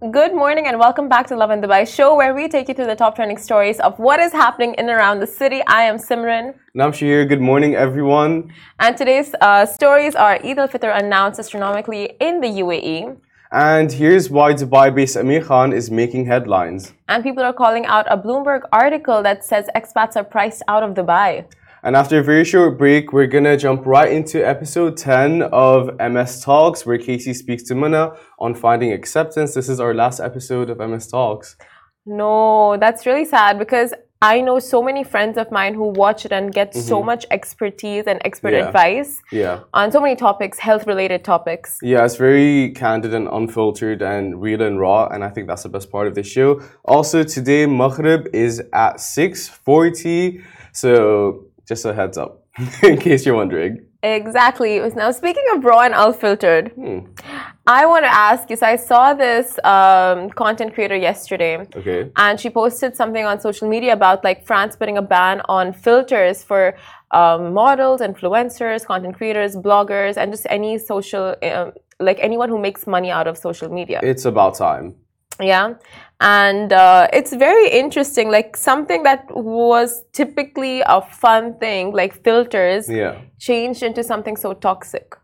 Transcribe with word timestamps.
Good 0.00 0.34
morning 0.34 0.66
and 0.66 0.78
welcome 0.78 1.10
back 1.10 1.26
to 1.26 1.36
Lovin 1.36 1.60
Dubai 1.60 1.86
show 1.86 2.16
where 2.16 2.34
we 2.34 2.48
take 2.48 2.68
you 2.68 2.74
through 2.74 2.86
the 2.86 2.96
top 2.96 3.16
trending 3.16 3.36
stories 3.36 3.78
of 3.80 3.98
what 3.98 4.18
is 4.18 4.32
happening 4.32 4.72
in 4.78 4.88
and 4.88 4.96
around 4.96 5.20
the 5.20 5.26
city. 5.26 5.62
I 5.66 5.82
am 5.82 5.98
Simran. 5.98 6.54
And 6.72 6.82
I'm 6.82 6.92
Shahir. 6.92 7.28
Good 7.28 7.42
morning, 7.42 7.74
everyone. 7.74 8.50
And 8.78 8.96
today's 8.96 9.34
uh, 9.42 9.66
stories 9.66 10.14
are 10.14 10.36
Eid 10.42 10.58
al-Fitr 10.58 10.90
announced 10.98 11.38
astronomically 11.38 12.16
in 12.18 12.40
the 12.40 12.48
UAE. 12.48 13.18
And 13.52 13.92
here's 13.92 14.30
why 14.30 14.54
Dubai-based 14.54 15.16
Amir 15.16 15.44
Khan 15.44 15.74
is 15.74 15.90
making 15.90 16.24
headlines. 16.24 16.94
And 17.06 17.22
people 17.22 17.42
are 17.42 17.52
calling 17.52 17.84
out 17.84 18.06
a 18.08 18.16
Bloomberg 18.16 18.62
article 18.72 19.22
that 19.22 19.44
says 19.44 19.68
expats 19.76 20.16
are 20.16 20.24
priced 20.24 20.62
out 20.66 20.82
of 20.82 20.94
Dubai. 20.94 21.44
And 21.82 21.96
after 21.96 22.18
a 22.18 22.22
very 22.22 22.44
short 22.44 22.76
break, 22.76 23.12
we're 23.12 23.26
gonna 23.26 23.56
jump 23.56 23.86
right 23.86 24.12
into 24.12 24.46
episode 24.46 24.98
10 24.98 25.42
of 25.42 25.98
MS 25.98 26.42
Talks, 26.44 26.84
where 26.84 26.98
Casey 26.98 27.32
speaks 27.32 27.62
to 27.64 27.74
Muna 27.74 28.18
on 28.38 28.54
finding 28.54 28.92
acceptance. 28.92 29.54
This 29.54 29.68
is 29.70 29.80
our 29.80 29.94
last 29.94 30.20
episode 30.20 30.68
of 30.68 30.78
MS 30.78 31.06
Talks. 31.06 31.56
No, 32.04 32.76
that's 32.76 33.06
really 33.06 33.24
sad 33.24 33.58
because 33.58 33.94
I 34.20 34.42
know 34.42 34.58
so 34.58 34.82
many 34.82 35.02
friends 35.02 35.38
of 35.38 35.50
mine 35.50 35.72
who 35.72 35.84
watch 35.88 36.26
it 36.26 36.32
and 36.32 36.52
get 36.52 36.74
so 36.74 36.98
mm-hmm. 36.98 37.06
much 37.06 37.24
expertise 37.30 38.04
and 38.06 38.20
expert 38.26 38.52
Yeah. 38.52 38.66
advice 38.66 39.18
Yeah. 39.32 39.60
on 39.72 39.90
so 39.90 40.00
many 40.02 40.16
topics, 40.16 40.58
health 40.58 40.86
related 40.86 41.24
topics. 41.24 41.78
Yeah, 41.82 42.04
it's 42.04 42.16
very 42.16 42.72
candid 42.72 43.14
and 43.14 43.26
unfiltered 43.26 44.02
and 44.02 44.42
real 44.42 44.60
and 44.60 44.78
raw, 44.78 45.06
and 45.06 45.24
I 45.24 45.30
think 45.30 45.48
that's 45.48 45.62
the 45.62 45.70
best 45.70 45.90
part 45.90 46.06
of 46.06 46.14
the 46.14 46.22
show. 46.22 46.60
Also, 46.84 47.22
today 47.22 47.64
Maghrib 47.64 48.28
is 48.34 48.62
at 48.74 48.96
6.40, 48.96 50.42
so 50.72 51.46
just 51.70 51.84
a 51.86 51.94
heads 52.00 52.18
up, 52.24 52.32
in 52.90 52.96
case 53.06 53.20
you're 53.24 53.36
wondering. 53.42 53.72
Exactly. 54.02 54.72
Now, 55.02 55.10
speaking 55.22 55.44
of 55.54 55.64
raw 55.70 55.80
and 55.88 55.94
unfiltered, 56.04 56.64
Hmm. 56.80 56.98
I 57.78 57.82
want 57.92 58.04
to 58.08 58.12
ask 58.28 58.42
you. 58.50 58.56
So, 58.62 58.66
I 58.74 58.76
saw 58.90 59.04
this 59.26 59.46
um, 59.74 60.18
content 60.42 60.70
creator 60.76 60.96
yesterday, 61.10 61.54
Okay. 61.80 62.00
and 62.24 62.34
she 62.42 62.48
posted 62.60 62.90
something 63.00 63.24
on 63.30 63.34
social 63.48 63.68
media 63.74 63.92
about 64.00 64.18
like 64.28 64.38
France 64.50 64.72
putting 64.80 64.96
a 64.98 65.06
ban 65.14 65.36
on 65.58 65.72
filters 65.86 66.36
for 66.50 66.62
um, 67.20 67.40
models, 67.62 67.98
influencers, 68.10 68.80
content 68.92 69.14
creators, 69.20 69.52
bloggers, 69.66 70.14
and 70.20 70.26
just 70.34 70.46
any 70.58 70.72
social, 70.92 71.26
um, 71.50 71.66
like 72.08 72.18
anyone 72.28 72.48
who 72.52 72.58
makes 72.68 72.86
money 72.96 73.10
out 73.18 73.26
of 73.30 73.34
social 73.48 73.68
media. 73.78 73.98
It's 74.12 74.24
about 74.32 74.52
time. 74.68 74.86
Yeah. 75.52 75.66
And 76.20 76.72
uh, 76.72 77.08
it's 77.12 77.32
very 77.32 77.68
interesting. 77.70 78.30
Like 78.30 78.56
something 78.56 79.02
that 79.04 79.24
was 79.34 80.04
typically 80.12 80.82
a 80.86 81.00
fun 81.00 81.58
thing, 81.58 81.92
like 81.92 82.12
filters, 82.22 82.88
Yeah. 82.88 83.20
changed 83.38 83.82
into 83.82 84.02
something 84.04 84.36
so 84.36 84.52
toxic. 84.52 85.16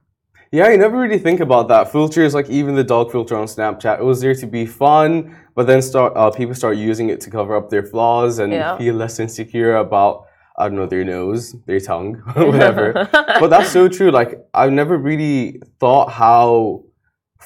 Yeah, 0.52 0.70
you 0.70 0.78
never 0.78 0.98
really 0.98 1.18
think 1.18 1.40
about 1.40 1.68
that. 1.68 1.92
Filters, 1.92 2.32
like 2.32 2.48
even 2.48 2.76
the 2.76 2.84
dog 2.84 3.10
filter 3.12 3.36
on 3.36 3.46
Snapchat, 3.46 3.98
it 3.98 4.04
was 4.04 4.20
there 4.22 4.34
to 4.34 4.46
be 4.46 4.64
fun, 4.64 5.36
but 5.54 5.66
then 5.66 5.82
start 5.82 6.12
uh, 6.16 6.30
people 6.30 6.54
start 6.54 6.76
using 6.78 7.10
it 7.10 7.20
to 7.22 7.30
cover 7.30 7.54
up 7.56 7.68
their 7.68 7.82
flaws 7.82 8.38
and 8.38 8.52
Yeah. 8.52 8.78
feel 8.78 8.94
less 8.94 9.18
insecure 9.18 9.76
about 9.76 10.24
I 10.58 10.68
don't 10.68 10.76
know 10.76 10.86
their 10.86 11.04
nose, 11.04 11.54
their 11.66 11.80
tongue, 11.80 12.14
whatever. 12.34 13.06
but 13.12 13.48
that's 13.48 13.70
so 13.70 13.88
true. 13.88 14.10
Like 14.10 14.38
I've 14.54 14.72
never 14.72 14.96
really 14.96 15.60
thought 15.78 16.10
how 16.12 16.84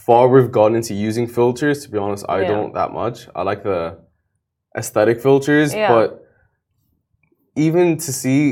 far 0.07 0.29
we've 0.29 0.51
gone 0.51 0.75
into 0.75 0.95
using 0.95 1.27
filters. 1.27 1.85
To 1.85 1.91
be 1.91 1.99
honest, 1.99 2.25
I 2.29 2.41
Yeah. 2.43 2.49
don't 2.49 2.73
that 2.75 2.91
much. 2.93 3.29
I 3.35 3.43
like 3.43 3.63
the 3.63 3.99
aesthetic 4.77 5.21
filters, 5.21 5.75
Yeah. 5.75 5.89
but 5.95 6.25
even 7.57 7.97
to 7.99 8.13
see, 8.13 8.43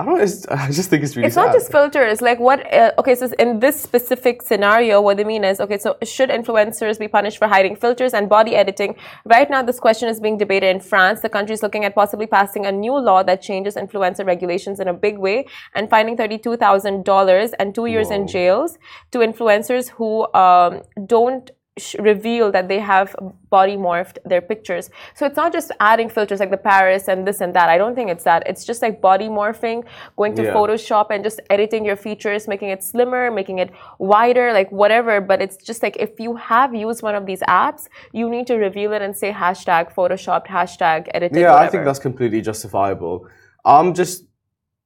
I 0.00 0.04
don't. 0.04 0.46
I 0.50 0.70
just 0.70 0.88
think 0.90 1.02
it's 1.04 1.14
really. 1.16 1.26
It's 1.26 1.36
not 1.36 1.52
just 1.52 1.70
filters. 1.70 2.22
Like 2.22 2.40
what? 2.40 2.60
Uh, 2.72 2.92
okay, 2.98 3.14
so 3.14 3.28
in 3.38 3.60
this 3.60 3.80
specific 3.80 4.42
scenario, 4.42 5.00
what 5.00 5.16
they 5.18 5.24
mean 5.24 5.44
is 5.44 5.60
okay. 5.60 5.78
So 5.78 5.96
should 6.02 6.30
influencers 6.30 6.98
be 6.98 7.08
punished 7.08 7.38
for 7.38 7.48
hiding 7.48 7.76
filters 7.76 8.14
and 8.14 8.28
body 8.28 8.56
editing? 8.56 8.96
Right 9.24 9.50
now, 9.50 9.62
this 9.62 9.78
question 9.78 10.08
is 10.08 10.18
being 10.18 10.38
debated 10.38 10.68
in 10.68 10.80
France. 10.80 11.20
The 11.20 11.28
country 11.28 11.54
is 11.54 11.62
looking 11.62 11.84
at 11.84 11.94
possibly 11.94 12.26
passing 12.26 12.64
a 12.66 12.72
new 12.72 12.96
law 12.98 13.22
that 13.22 13.42
changes 13.42 13.74
influencer 13.76 14.26
regulations 14.26 14.80
in 14.80 14.88
a 14.88 14.94
big 14.94 15.18
way 15.18 15.46
and 15.74 15.90
finding 15.90 16.16
thirty-two 16.16 16.56
thousand 16.56 17.04
dollars 17.04 17.52
and 17.58 17.74
two 17.74 17.86
years 17.86 18.10
in 18.10 18.26
jails 18.26 18.78
to 19.10 19.18
influencers 19.18 19.90
who 19.90 20.32
um, 20.34 20.82
don't 21.06 21.50
reveal 21.98 22.50
that 22.52 22.68
they 22.68 22.78
have 22.78 23.14
body 23.48 23.76
morphed 23.76 24.18
their 24.24 24.40
pictures. 24.40 24.90
So 25.14 25.26
it's 25.26 25.36
not 25.36 25.52
just 25.52 25.72
adding 25.80 26.08
filters 26.08 26.40
like 26.40 26.50
the 26.50 26.62
Paris 26.72 27.08
and 27.08 27.26
this 27.26 27.40
and 27.40 27.52
that. 27.54 27.68
I 27.68 27.76
don't 27.82 27.94
think 27.94 28.10
it's 28.10 28.24
that. 28.24 28.42
It's 28.46 28.64
just 28.64 28.80
like 28.82 29.00
body 29.00 29.28
morphing, 29.28 29.78
going 30.16 30.34
to 30.36 30.42
Yeah. 30.44 30.54
Photoshop 30.54 31.06
and 31.10 31.24
just 31.28 31.40
editing 31.50 31.84
your 31.84 31.96
features, 31.96 32.48
making 32.54 32.70
it 32.70 32.82
slimmer, 32.82 33.30
making 33.30 33.58
it 33.58 33.70
wider, 33.98 34.52
like 34.52 34.70
whatever. 34.82 35.20
But 35.20 35.42
it's 35.44 35.56
just 35.56 35.82
like 35.82 35.96
if 36.06 36.12
you 36.18 36.36
have 36.36 36.74
used 36.74 37.02
one 37.02 37.14
of 37.14 37.24
these 37.26 37.42
apps, 37.48 37.88
you 38.12 38.28
need 38.34 38.46
to 38.46 38.56
reveal 38.56 38.92
it 38.92 39.02
and 39.02 39.16
say 39.16 39.30
hashtag 39.32 39.94
photoshopped, 39.94 40.46
hashtag 40.46 41.08
edited. 41.14 41.38
Yeah, 41.38 41.54
I 41.54 41.68
think 41.68 41.84
that's 41.84 41.98
completely 41.98 42.40
justifiable. 42.40 43.28
I'm 43.64 43.94
just, 43.94 44.24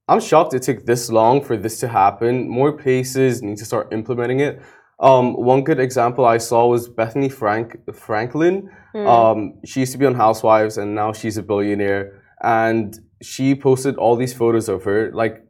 I'm 0.07 0.19
shocked 0.19 0.53
it 0.53 0.63
took 0.63 0.85
this 0.85 1.09
long 1.09 1.43
for 1.43 1.55
this 1.57 1.79
to 1.79 1.87
happen. 1.87 2.47
More 2.47 2.73
places 2.73 3.41
need 3.41 3.57
to 3.57 3.65
start 3.65 3.91
implementing 3.91 4.39
it. 4.39 4.61
Um, 4.99 5.33
one 5.33 5.63
good 5.63 5.79
example 5.79 6.25
I 6.25 6.37
saw 6.37 6.67
was 6.67 6.87
Bethenny 6.89 7.31
Frank 7.31 7.77
Franklin. 7.93 8.69
Hmm. 8.93 9.07
Um, 9.07 9.53
she 9.65 9.81
used 9.81 9.91
to 9.91 9.97
be 9.97 10.05
on 10.05 10.15
Housewives, 10.15 10.77
and 10.77 10.95
now 10.95 11.11
she's 11.13 11.37
a 11.37 11.43
billionaire. 11.43 12.21
And 12.41 12.97
she 13.21 13.55
posted 13.55 13.97
all 13.97 14.15
these 14.15 14.33
photos 14.33 14.69
of 14.69 14.83
her, 14.83 15.11
like 15.13 15.43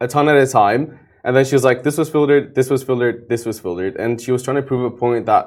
a 0.00 0.06
ton 0.08 0.28
at 0.28 0.36
a 0.36 0.46
time. 0.46 1.00
And 1.24 1.34
then 1.34 1.44
she 1.44 1.54
was 1.56 1.64
like, 1.64 1.82
"This 1.82 1.98
was 1.98 2.08
filtered. 2.08 2.54
This 2.54 2.70
was 2.70 2.84
filtered. 2.84 3.28
This 3.28 3.44
was 3.44 3.58
filtered." 3.58 3.96
And 3.96 4.20
she 4.20 4.30
was 4.30 4.42
trying 4.44 4.56
to 4.56 4.62
prove 4.62 4.84
a 4.92 4.96
point 4.96 5.26
that, 5.26 5.46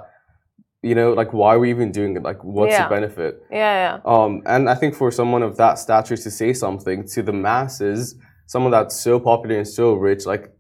you 0.81 0.95
know, 0.95 1.13
like 1.13 1.31
why 1.31 1.55
are 1.55 1.59
we 1.59 1.69
even 1.69 1.91
doing 1.93 2.17
it? 2.17 2.23
Like, 2.23 2.43
what's 2.43 2.73
Yeah. 2.73 2.83
the 2.89 2.95
benefit? 2.95 3.41
Yeah, 3.49 3.57
yeah. 3.85 3.99
Um, 4.05 4.41
and 4.45 4.69
I 4.69 4.75
think 4.75 4.95
for 4.95 5.11
someone 5.11 5.43
of 5.43 5.55
that 5.57 5.79
stature 5.79 6.17
to 6.17 6.31
say 6.31 6.51
something 6.51 7.07
to 7.13 7.21
the 7.21 7.31
masses, 7.31 8.15
someone 8.47 8.71
that's 8.71 8.95
so 8.99 9.19
popular 9.19 9.55
and 9.55 9.67
so 9.67 9.93
rich, 9.93 10.25
like 10.25 10.51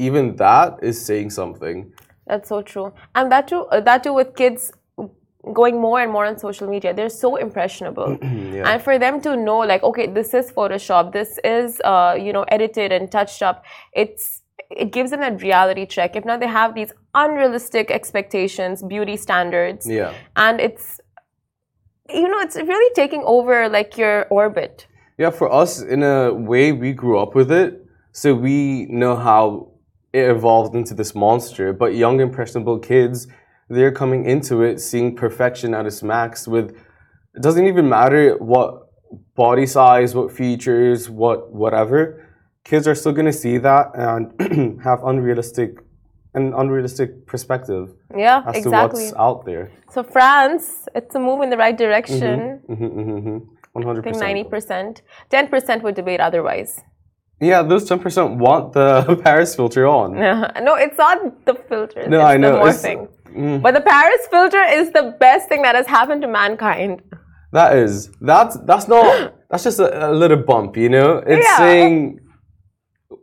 even 0.00 0.36
that 0.36 0.78
is 0.82 1.04
saying 1.04 1.30
something. 1.30 1.92
That's 2.26 2.48
so 2.48 2.62
true. 2.62 2.92
And 3.14 3.30
that 3.32 3.48
too, 3.48 3.62
uh, 3.66 3.80
that 3.80 4.02
too 4.04 4.14
with 4.14 4.34
kids 4.34 4.72
going 5.52 5.80
more 5.80 6.00
and 6.00 6.12
more 6.12 6.26
on 6.26 6.38
social 6.38 6.68
media. 6.68 6.92
They're 6.94 7.08
so 7.08 7.36
impressionable. 7.36 8.18
yeah. 8.22 8.70
And 8.70 8.82
for 8.82 8.98
them 8.98 9.20
to 9.22 9.36
know, 9.36 9.58
like, 9.58 9.82
okay, 9.82 10.06
this 10.06 10.34
is 10.34 10.50
Photoshop, 10.52 11.12
this 11.12 11.38
is, 11.44 11.80
uh, 11.84 12.16
you 12.18 12.32
know, 12.32 12.44
edited 12.48 12.92
and 12.92 13.10
touched 13.10 13.42
up. 13.42 13.64
It's 13.92 14.42
it 14.70 14.92
gives 14.92 15.10
them 15.10 15.20
that 15.20 15.42
reality 15.42 15.84
check. 15.84 16.14
If 16.14 16.24
not, 16.24 16.38
they 16.38 16.46
have 16.46 16.74
these 16.74 16.92
unrealistic 17.14 17.90
expectations, 17.90 18.82
beauty 18.82 19.16
standards, 19.16 19.84
yeah. 19.84 20.14
and 20.36 20.60
it's, 20.60 21.00
you 22.08 22.28
know, 22.28 22.38
it's 22.38 22.54
really 22.54 22.94
taking 22.94 23.22
over 23.24 23.68
like 23.68 23.98
your 23.98 24.26
orbit. 24.30 24.86
Yeah, 25.18 25.30
for 25.30 25.52
us, 25.52 25.82
in 25.82 26.04
a 26.04 26.32
way, 26.32 26.70
we 26.70 26.92
grew 26.92 27.18
up 27.18 27.34
with 27.34 27.50
it, 27.50 27.84
so 28.12 28.32
we 28.32 28.86
know 28.86 29.16
how 29.16 29.69
it 30.12 30.28
evolved 30.28 30.74
into 30.74 30.94
this 30.94 31.14
monster. 31.14 31.72
But 31.72 31.94
young, 31.94 32.20
impressionable 32.20 32.78
kids, 32.78 33.26
they're 33.68 33.92
coming 33.92 34.24
into 34.24 34.62
it 34.62 34.80
seeing 34.80 35.14
perfection 35.14 35.74
at 35.74 35.86
its 35.86 36.02
max. 36.02 36.48
With 36.48 36.70
it 37.34 37.42
doesn't 37.42 37.66
even 37.66 37.88
matter 37.88 38.36
what 38.38 38.88
body 39.34 39.66
size, 39.66 40.14
what 40.14 40.32
features, 40.32 41.08
what 41.08 41.52
whatever. 41.52 42.26
Kids 42.64 42.86
are 42.86 42.94
still 42.94 43.12
gonna 43.12 43.32
see 43.32 43.58
that 43.58 43.86
and 43.94 44.80
have 44.88 45.02
unrealistic, 45.04 45.78
an 46.34 46.52
unrealistic 46.54 47.26
perspective 47.26 47.94
Yeah, 48.16 48.42
as 48.46 48.56
exactly. 48.56 49.04
to 49.04 49.06
what's 49.06 49.12
out 49.18 49.44
there. 49.46 49.70
So 49.90 50.02
France, 50.02 50.86
it's 50.94 51.14
a 51.14 51.20
move 51.20 51.40
in 51.42 51.50
the 51.50 51.56
right 51.56 51.76
direction. 51.76 52.60
hmm 52.66 52.74
hmm 52.74 53.38
One 53.72 53.84
hundred 53.84 54.06
I 54.06 54.10
think 54.10 54.20
ninety 54.20 54.44
percent, 54.44 55.02
ten 55.30 55.46
percent 55.48 55.82
would 55.84 55.94
debate 55.94 56.20
otherwise. 56.20 56.82
Yeah, 57.40 57.62
those 57.62 57.84
ten 57.88 57.98
percent 57.98 58.36
want 58.36 58.72
the 58.74 59.16
Paris 59.24 59.54
filter 59.56 59.86
on. 59.86 60.14
no, 60.64 60.74
it's 60.74 60.98
not 60.98 61.44
the 61.46 61.54
filter. 61.68 62.06
No, 62.08 62.20
I 62.20 62.36
know. 62.36 62.56
It's- 62.66 62.82
morphing. 62.84 63.08
Mm. 63.30 63.62
But 63.62 63.74
the 63.74 63.80
Paris 63.80 64.26
filter 64.28 64.60
is 64.64 64.90
the 64.90 65.14
best 65.20 65.48
thing 65.48 65.62
that 65.62 65.76
has 65.76 65.86
happened 65.86 66.20
to 66.22 66.28
mankind. 66.28 67.00
That 67.52 67.76
is 67.76 68.10
that's 68.20 68.56
that's 68.66 68.88
not 68.88 69.34
that's 69.50 69.62
just 69.64 69.78
a, 69.78 70.10
a 70.10 70.12
little 70.12 70.36
bump, 70.36 70.76
you 70.76 70.88
know. 70.88 71.18
It's 71.26 71.46
Yeah. 71.46 71.56
saying 71.58 72.18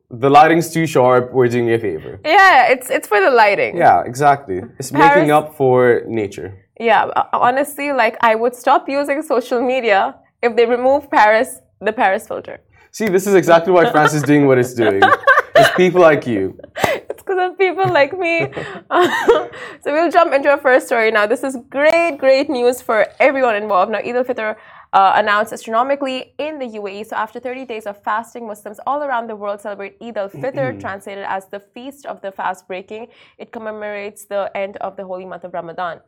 the 0.09 0.29
lighting's 0.29 0.69
too 0.71 0.85
sharp. 0.87 1.33
We're 1.33 1.49
doing 1.49 1.67
you 1.67 1.75
a 1.75 1.79
favor. 1.79 2.19
Yeah, 2.25 2.67
it's 2.71 2.89
it's 2.89 3.07
for 3.07 3.19
the 3.19 3.29
lighting. 3.31 3.75
Yeah, 3.77 4.03
exactly. 4.05 4.61
It's 4.79 4.91
Paris- 4.91 5.15
making 5.15 5.31
up 5.31 5.55
for 5.55 6.03
nature. 6.07 6.49
Yeah, 6.79 7.05
uh, 7.05 7.25
honestly, 7.33 7.91
like 7.91 8.15
I 8.21 8.35
would 8.35 8.55
stop 8.55 8.87
using 8.87 9.21
social 9.21 9.61
media 9.61 10.15
if 10.41 10.55
they 10.55 10.65
remove 10.65 11.09
Paris, 11.11 11.59
the 11.81 11.91
Paris 11.91 12.27
filter. 12.27 12.59
See, 12.97 13.07
this 13.09 13.27
is 13.27 13.35
exactly 13.35 13.71
why 13.71 13.91
France 13.91 14.15
is 14.15 14.23
doing 14.23 14.47
what 14.47 14.57
it's 14.57 14.73
doing. 14.73 14.99
It's 15.55 15.69
people 15.75 16.01
like 16.01 16.25
you. 16.25 16.59
It's 16.83 17.21
because 17.21 17.51
of 17.51 17.55
people 17.55 17.87
like 17.93 18.17
me. 18.17 18.51
so 19.81 19.93
we'll 19.93 20.09
jump 20.09 20.33
into 20.33 20.49
our 20.49 20.57
first 20.57 20.87
story 20.87 21.11
now. 21.11 21.27
This 21.27 21.43
is 21.43 21.57
great, 21.69 22.17
great 22.17 22.49
news 22.49 22.81
for 22.81 23.05
everyone 23.19 23.55
involved. 23.55 23.91
Now, 23.91 23.99
Eid 23.99 24.15
al-Fitr 24.15 24.55
uh, 24.93 25.11
announced 25.15 25.53
astronomically 25.53 26.33
in 26.39 26.57
the 26.57 26.65
UAE. 26.65 27.05
So 27.05 27.15
after 27.17 27.39
30 27.39 27.65
days 27.65 27.85
of 27.85 28.01
fasting, 28.01 28.47
Muslims 28.47 28.79
all 28.87 29.03
around 29.03 29.27
the 29.27 29.35
world 29.35 29.61
celebrate 29.61 29.97
Eid 30.01 30.17
al-Fitr, 30.17 30.79
translated 30.81 31.23
as 31.27 31.45
the 31.49 31.59
feast 31.59 32.07
of 32.07 32.19
the 32.23 32.31
fast 32.31 32.67
breaking. 32.67 33.09
It 33.37 33.51
commemorates 33.51 34.25
the 34.25 34.49
end 34.55 34.77
of 34.77 34.97
the 34.97 35.05
holy 35.05 35.25
month 35.25 35.43
of 35.43 35.53
Ramadan. 35.53 36.01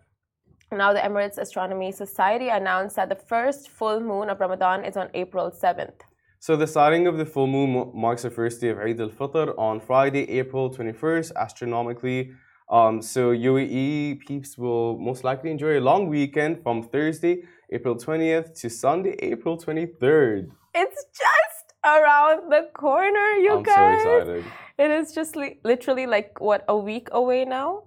Now, 0.71 0.93
the 0.93 1.01
Emirates 1.01 1.37
Astronomy 1.37 1.91
Society 1.91 2.49
announced 2.49 2.95
that 2.95 3.09
the 3.09 3.21
first 3.33 3.69
full 3.69 3.99
moon 3.99 4.27
of 4.31 4.39
Ramadan 4.39 4.83
is 4.83 4.97
on 4.97 5.09
April 5.13 5.51
7th. 5.51 6.08
So 6.41 6.55
the 6.55 6.67
sighting 6.67 7.05
of 7.05 7.17
the 7.17 7.25
full 7.25 7.47
moon 7.47 7.91
marks 7.93 8.21
the 8.21 8.29
first 8.29 8.61
day 8.61 8.69
of 8.69 8.79
Eid 8.79 9.01
al-Fitr 9.01 9.57
on 9.57 9.81
Friday, 9.81 10.23
April 10.39 10.69
21st, 10.73 11.33
astronomically. 11.35 12.31
Um, 12.69 13.01
so 13.01 13.31
UAE 13.31 14.21
peeps 14.25 14.57
will 14.57 14.97
most 14.97 15.25
likely 15.25 15.51
enjoy 15.51 15.77
a 15.77 15.81
long 15.81 16.07
weekend 16.07 16.63
from 16.63 16.83
Thursday, 16.83 17.43
April 17.71 17.95
20th 17.95 18.57
to 18.61 18.69
Sunday, 18.69 19.15
April 19.19 19.57
23rd. 19.57 20.49
It's 20.73 21.05
just 21.13 21.73
around 21.83 22.49
the 22.49 22.69
corner, 22.73 23.27
you 23.45 23.57
I'm 23.57 23.63
guys. 23.63 24.03
so 24.03 24.17
excited. 24.17 24.45
It 24.77 24.91
is 24.91 25.11
just 25.13 25.35
li- 25.35 25.59
literally 25.65 26.05
like 26.05 26.39
what 26.39 26.63
a 26.69 26.77
week 26.77 27.09
away 27.11 27.43
now. 27.43 27.83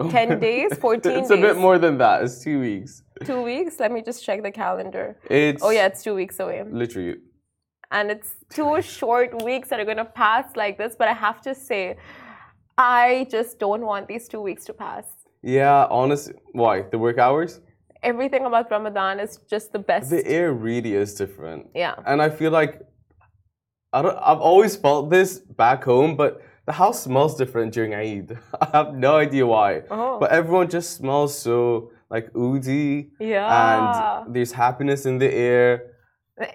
10 0.10 0.40
days, 0.40 0.76
14 0.78 1.12
it's 1.12 1.30
a 1.30 1.36
bit 1.36 1.56
more 1.56 1.78
than 1.78 1.98
that. 1.98 2.24
It's 2.24 2.42
two 2.42 2.58
weeks. 2.58 3.04
Two 3.24 3.42
weeks. 3.42 3.78
Let 3.78 3.92
me 3.92 4.02
just 4.02 4.24
check 4.24 4.42
the 4.42 4.50
calendar. 4.50 5.16
It's 5.30 5.62
Oh 5.62 5.70
yeah, 5.70 5.86
it's 5.86 6.02
two 6.02 6.16
weeks 6.16 6.40
away, 6.40 6.64
literally. 6.68 7.18
And 7.90 8.10
it's 8.10 8.34
two 8.50 8.80
short 8.82 9.42
weeks 9.44 9.68
that 9.68 9.80
are 9.80 9.84
gonna 9.84 10.04
pass 10.04 10.56
like 10.56 10.78
this. 10.78 10.94
But 10.98 11.08
I 11.08 11.12
have 11.12 11.40
to 11.42 11.54
say, 11.54 11.96
I 12.76 13.26
just 13.30 13.58
don't 13.58 13.82
want 13.82 14.08
these 14.08 14.28
two 14.28 14.40
weeks 14.40 14.64
to 14.66 14.72
pass. 14.72 15.04
Yeah, 15.42 15.86
honestly, 15.90 16.34
why 16.52 16.82
the 16.90 16.98
work 16.98 17.18
hours? 17.18 17.60
Everything 18.02 18.44
about 18.44 18.70
Ramadan 18.70 19.20
is 19.20 19.38
just 19.48 19.72
the 19.72 19.78
best. 19.78 20.10
The 20.10 20.26
air 20.26 20.52
really 20.52 20.94
is 20.94 21.14
different. 21.14 21.68
yeah. 21.74 21.94
and 22.06 22.20
I 22.20 22.30
feel 22.30 22.50
like 22.50 22.80
I 23.92 24.02
don't. 24.02 24.16
I've 24.20 24.40
always 24.40 24.74
felt 24.76 25.10
this 25.10 25.38
back 25.38 25.84
home, 25.84 26.16
but 26.16 26.42
the 26.66 26.72
house 26.72 27.02
smells 27.02 27.36
different 27.36 27.72
during 27.72 27.94
Eid. 27.94 28.38
I 28.60 28.66
have 28.72 28.94
no 28.94 29.16
idea 29.16 29.46
why, 29.46 29.82
Oh. 29.90 30.18
but 30.18 30.30
everyone 30.32 30.68
just 30.68 30.96
smells 30.96 31.38
so 31.38 31.90
like 32.10 32.28
oody, 32.36 33.10
Yeah. 33.20 34.24
and 34.24 34.34
there's 34.34 34.52
happiness 34.52 35.06
in 35.06 35.18
the 35.18 35.32
air. 35.32 35.93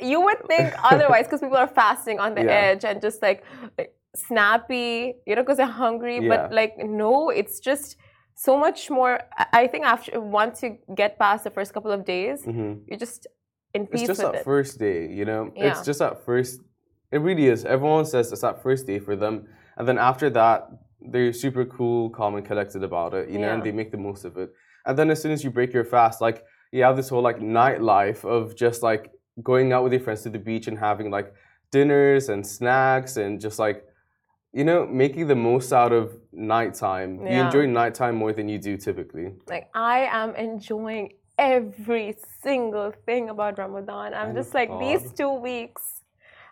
You 0.01 0.21
would 0.21 0.41
think 0.47 0.73
otherwise 0.91 1.25
because 1.25 1.39
people 1.41 1.57
are 1.57 1.67
fasting 1.67 2.19
on 2.19 2.35
the 2.35 2.43
Yeah. 2.43 2.51
edge 2.67 2.83
and 2.85 3.01
just 3.01 3.21
like 3.21 3.43
snappy, 4.15 5.15
you 5.25 5.35
know, 5.35 5.41
because 5.43 5.57
they're 5.57 5.65
hungry. 5.85 6.19
Yeah. 6.19 6.29
But 6.29 6.53
like, 6.53 6.73
no, 6.77 7.29
it's 7.29 7.59
just 7.59 7.97
so 8.35 8.57
much 8.57 8.89
more. 8.89 9.19
I 9.53 9.67
think 9.67 9.85
after 9.85 10.19
once 10.19 10.63
you 10.63 10.77
get 10.95 11.17
past 11.19 11.43
the 11.43 11.49
first 11.51 11.73
couple 11.73 11.91
of 11.91 12.05
days, 12.05 12.45
Mhm. 12.45 12.81
you're 12.87 12.97
just 12.99 13.27
in 13.73 13.87
peace. 13.87 14.01
It's 14.01 14.07
just 14.19 14.21
that 14.21 14.35
it. 14.35 14.43
first 14.43 14.79
day, 14.79 15.07
you 15.07 15.25
know. 15.25 15.51
It's 15.55 15.81
just 15.85 15.99
that 15.99 16.25
first. 16.25 16.61
It 17.11 17.19
really 17.21 17.47
is. 17.47 17.65
Everyone 17.65 18.05
says 18.05 18.31
it's 18.31 18.41
that 18.41 18.61
first 18.61 18.85
day 18.87 18.99
for 18.99 19.15
them, 19.15 19.47
and 19.77 19.87
then 19.87 19.97
after 19.97 20.29
that, 20.31 20.67
they're 21.11 21.33
super 21.33 21.65
cool, 21.65 22.09
calm, 22.09 22.35
and 22.35 22.45
collected 22.45 22.83
about 22.83 23.13
it, 23.13 23.29
you 23.29 23.39
know, 23.39 23.49
and 23.53 23.63
they 23.63 23.71
make 23.71 23.91
the 23.91 23.97
most 23.97 24.25
of 24.25 24.37
it. 24.37 24.49
And 24.85 24.97
then 24.97 25.09
as 25.09 25.21
soon 25.21 25.31
as 25.31 25.43
you 25.43 25.49
break 25.51 25.71
your 25.73 25.85
fast, 25.85 26.19
like 26.21 26.43
you 26.71 26.83
have 26.83 26.95
this 26.97 27.09
whole 27.09 27.21
like 27.21 27.39
nightlife 27.39 28.25
of 28.25 28.55
just 28.55 28.83
like 28.83 29.11
going 29.43 29.73
out 29.73 29.83
with 29.83 29.93
your 29.93 30.01
friends 30.01 30.21
to 30.23 30.29
the 30.29 30.39
beach 30.39 30.67
and 30.67 30.77
having 30.77 31.11
like 31.11 31.33
dinners 31.71 32.29
and 32.29 32.45
snacks 32.45 33.17
and 33.17 33.39
just 33.39 33.59
like 33.59 33.85
you 34.53 34.63
know 34.63 34.87
making 34.87 35.27
the 35.27 35.35
most 35.35 35.71
out 35.71 35.91
of 35.91 36.17
nighttime. 36.31 37.25
Yeah. 37.25 37.37
You 37.37 37.45
enjoy 37.45 37.65
nighttime 37.67 38.15
more 38.15 38.33
than 38.33 38.49
you 38.49 38.57
do 38.57 38.77
typically. 38.77 39.33
Like, 39.47 39.69
I 39.73 40.07
am 40.11 40.35
enjoying 40.35 41.13
every 41.37 42.15
single 42.43 42.91
thing 43.05 43.29
about 43.29 43.57
Ramadan. 43.57 44.13
I'm 44.13 44.31
Oh 44.31 44.33
just 44.33 44.53
like, 44.53 44.69
these 44.79 45.11
two 45.13 45.33
weeks, 45.33 45.98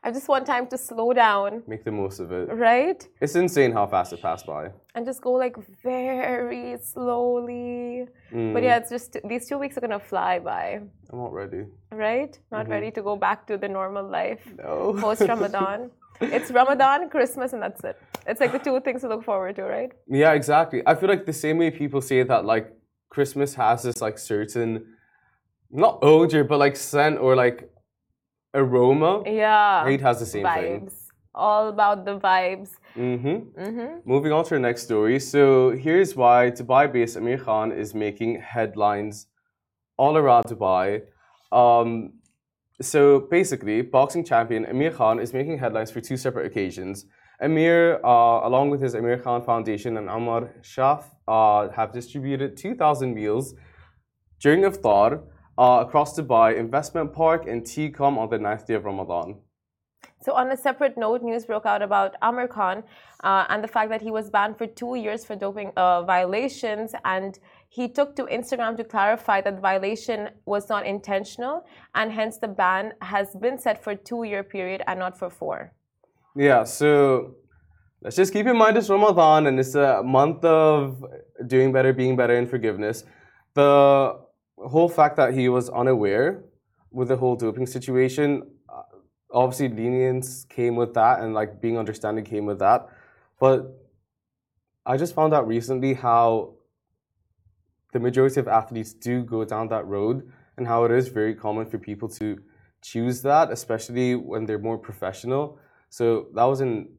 I 0.03 0.11
just 0.11 0.27
want 0.29 0.45
time 0.45 0.67
to 0.67 0.77
slow 0.77 1.11
down, 1.13 1.63
Make 1.67 1.83
the 1.83 1.91
most 1.91 2.19
of 2.19 2.31
it. 2.31 2.49
right? 2.53 3.05
It's 3.19 3.35
insane 3.35 3.71
how 3.71 3.87
fast 3.87 4.13
it 4.13 4.21
passed 4.21 4.45
by. 4.45 4.71
And 4.95 5.05
just 5.05 5.21
go 5.21 5.31
like 5.33 5.57
very 5.83 6.77
slowly. 6.77 8.07
Mm, 8.33 8.53
But 8.53 8.63
yeah, 8.63 8.77
it's 8.77 8.89
just 8.89 9.17
these 9.27 9.47
two 9.49 9.57
weeks 9.57 9.77
are 9.77 9.81
gonna 9.81 9.99
fly 9.99 10.39
by, 10.39 10.81
I'm 11.11 11.17
not 11.19 11.33
ready. 11.33 11.65
right? 11.91 12.37
Not 12.51 12.65
Mhm. 12.67 12.71
ready 12.71 12.91
to 12.91 13.01
go 13.01 13.15
back 13.15 13.47
to 13.47 13.57
the 13.57 13.67
normal 13.67 14.05
life 14.07 14.43
No. 14.57 14.93
post 14.99 15.21
Ramadan. 15.27 15.91
it's 16.21 16.51
Ramadan, 16.51 17.09
Christmas, 17.09 17.53
and 17.53 17.61
that's 17.61 17.83
it. 17.83 17.97
It's 18.27 18.39
like 18.41 18.51
the 18.51 18.59
two 18.59 18.79
things 18.81 19.01
to 19.01 19.07
look 19.07 19.23
forward 19.23 19.55
to, 19.57 19.63
right? 19.63 19.91
Yeah, 20.07 20.33
exactly. 20.33 20.81
I 20.85 20.95
feel 20.95 21.09
like 21.09 21.25
the 21.25 21.33
same 21.45 21.57
way 21.57 21.69
people 21.71 22.01
say 22.01 22.23
that 22.23 22.45
like 22.45 22.67
Christmas 23.09 23.55
has 23.55 23.83
this 23.83 24.01
like 24.01 24.17
certain 24.17 24.71
not 25.69 25.99
odor 26.01 26.43
but 26.43 26.59
like 26.59 26.75
scent 26.75 27.19
or 27.19 27.35
like 27.35 27.69
aroma. 28.53 29.23
Yeah. 29.25 29.83
Eid 29.85 30.01
has 30.01 30.19
the 30.19 30.25
same 30.25 30.43
thing. 30.45 30.81
vibes. 30.87 30.93
All 31.35 31.67
about 31.69 32.05
the 32.05 32.19
vibes. 32.19 32.71
Mm-hmm. 32.95 33.63
hmm 33.63 33.99
Moving 34.05 34.31
on 34.31 34.43
to 34.45 34.55
our 34.55 34.59
next 34.59 34.83
story. 34.83 35.19
So 35.19 35.71
here's 35.71 36.15
why 36.15 36.51
Dubai-based 36.51 37.15
Amir 37.15 37.37
Khan 37.37 37.71
is 37.71 37.93
making 37.93 38.41
headlines 38.41 39.27
all 39.97 40.17
around 40.17 40.45
Dubai. 40.45 41.01
Um, 41.51 42.13
so 42.81 43.21
basically, 43.31 43.81
boxing 43.81 44.23
champion 44.23 44.65
Amir 44.65 44.91
Khan 44.91 45.19
is 45.19 45.33
making 45.33 45.57
headlines 45.59 45.91
for 45.91 46.01
two 46.01 46.17
separate 46.17 46.45
occasions. 46.45 47.05
Amir, 47.39 47.99
uh, 48.03 48.47
along 48.47 48.71
with 48.71 48.81
his 48.81 48.95
Amir 48.95 49.19
Khan 49.19 49.43
Foundation 49.43 49.97
and 49.97 50.09
Amar 50.09 50.49
Shaf, 50.63 51.03
uh, 51.27 51.69
have 51.69 51.91
distributed 51.93 52.57
2,000 52.57 53.13
meals 53.13 53.53
during 54.39 54.61
Iftar 54.61 55.21
uh, 55.57 55.83
across 55.85 56.17
Dubai 56.17 56.55
Investment 56.55 57.13
Park 57.13 57.47
and 57.47 57.63
TECOM 57.63 58.17
on 58.17 58.29
the 58.29 58.37
9th 58.37 58.67
day 58.67 58.75
of 58.75 58.85
Ramadan. 58.85 59.37
So, 60.23 60.33
on 60.33 60.51
a 60.51 60.57
separate 60.57 60.97
note, 60.97 61.21
news 61.21 61.45
broke 61.45 61.65
out 61.65 61.81
about 61.81 62.15
Amir 62.21 62.47
Khan 62.47 62.83
uh, 63.23 63.45
and 63.49 63.63
the 63.63 63.67
fact 63.67 63.89
that 63.89 64.01
he 64.01 64.11
was 64.11 64.29
banned 64.29 64.57
for 64.57 64.67
two 64.67 64.95
years 64.95 65.23
for 65.25 65.35
doping 65.35 65.71
uh, 65.77 66.03
violations. 66.03 66.93
And 67.05 67.37
he 67.69 67.87
took 67.87 68.15
to 68.15 68.23
Instagram 68.25 68.77
to 68.77 68.83
clarify 68.83 69.41
that 69.41 69.55
the 69.55 69.61
violation 69.61 70.29
was 70.45 70.69
not 70.69 70.85
intentional, 70.85 71.65
and 71.95 72.11
hence 72.11 72.37
the 72.37 72.47
ban 72.47 72.93
has 73.01 73.35
been 73.35 73.57
set 73.57 73.83
for 73.83 73.91
a 73.91 73.95
two 73.95 74.23
year 74.23 74.43
period 74.43 74.81
and 74.87 74.99
not 74.99 75.17
for 75.17 75.29
four. 75.29 75.73
Yeah, 76.35 76.63
so 76.63 77.35
let's 78.01 78.15
just 78.15 78.33
keep 78.33 78.47
in 78.47 78.57
mind 78.57 78.77
it's 78.77 78.89
Ramadan 78.89 79.47
and 79.47 79.59
it's 79.59 79.75
a 79.75 80.03
month 80.03 80.43
of 80.45 81.03
doing 81.47 81.71
better, 81.71 81.93
being 81.93 82.15
better, 82.15 82.35
and 82.35 82.49
forgiveness. 82.49 83.03
The 83.53 84.19
whole 84.57 84.89
fact 84.89 85.15
that 85.17 85.33
he 85.33 85.49
was 85.49 85.69
unaware 85.69 86.43
with 86.91 87.09
the 87.09 87.17
whole 87.17 87.35
doping 87.35 87.65
situation, 87.65 88.43
uh, 88.69 88.81
obviously 89.31 89.69
lenience 89.69 90.45
came 90.45 90.75
with 90.75 90.93
that 90.93 91.19
and 91.19 91.33
like 91.33 91.61
being 91.61 91.77
understanding 91.77 92.23
came 92.25 92.45
with 92.45 92.59
that. 92.59 92.87
But 93.39 93.67
I 94.85 94.97
just 94.97 95.13
found 95.13 95.33
out 95.33 95.47
recently 95.47 95.93
how 95.93 96.55
the 97.93 97.99
majority 97.99 98.39
of 98.39 98.47
athletes 98.47 98.93
do 98.93 99.23
go 99.23 99.45
down 99.45 99.67
that 99.69 99.85
road 99.85 100.31
and 100.57 100.65
how 100.67 100.85
it 100.85 100.91
is 100.91 101.07
very 101.07 101.35
common 101.35 101.65
for 101.65 101.77
people 101.77 102.09
to 102.09 102.37
choose 102.81 103.21
that, 103.21 103.51
especially 103.51 104.15
when 104.15 104.45
they're 104.45 104.59
more 104.59 104.77
professional. 104.77 105.59
So 105.89 106.27
that 106.35 106.43
wasn't 106.43 106.89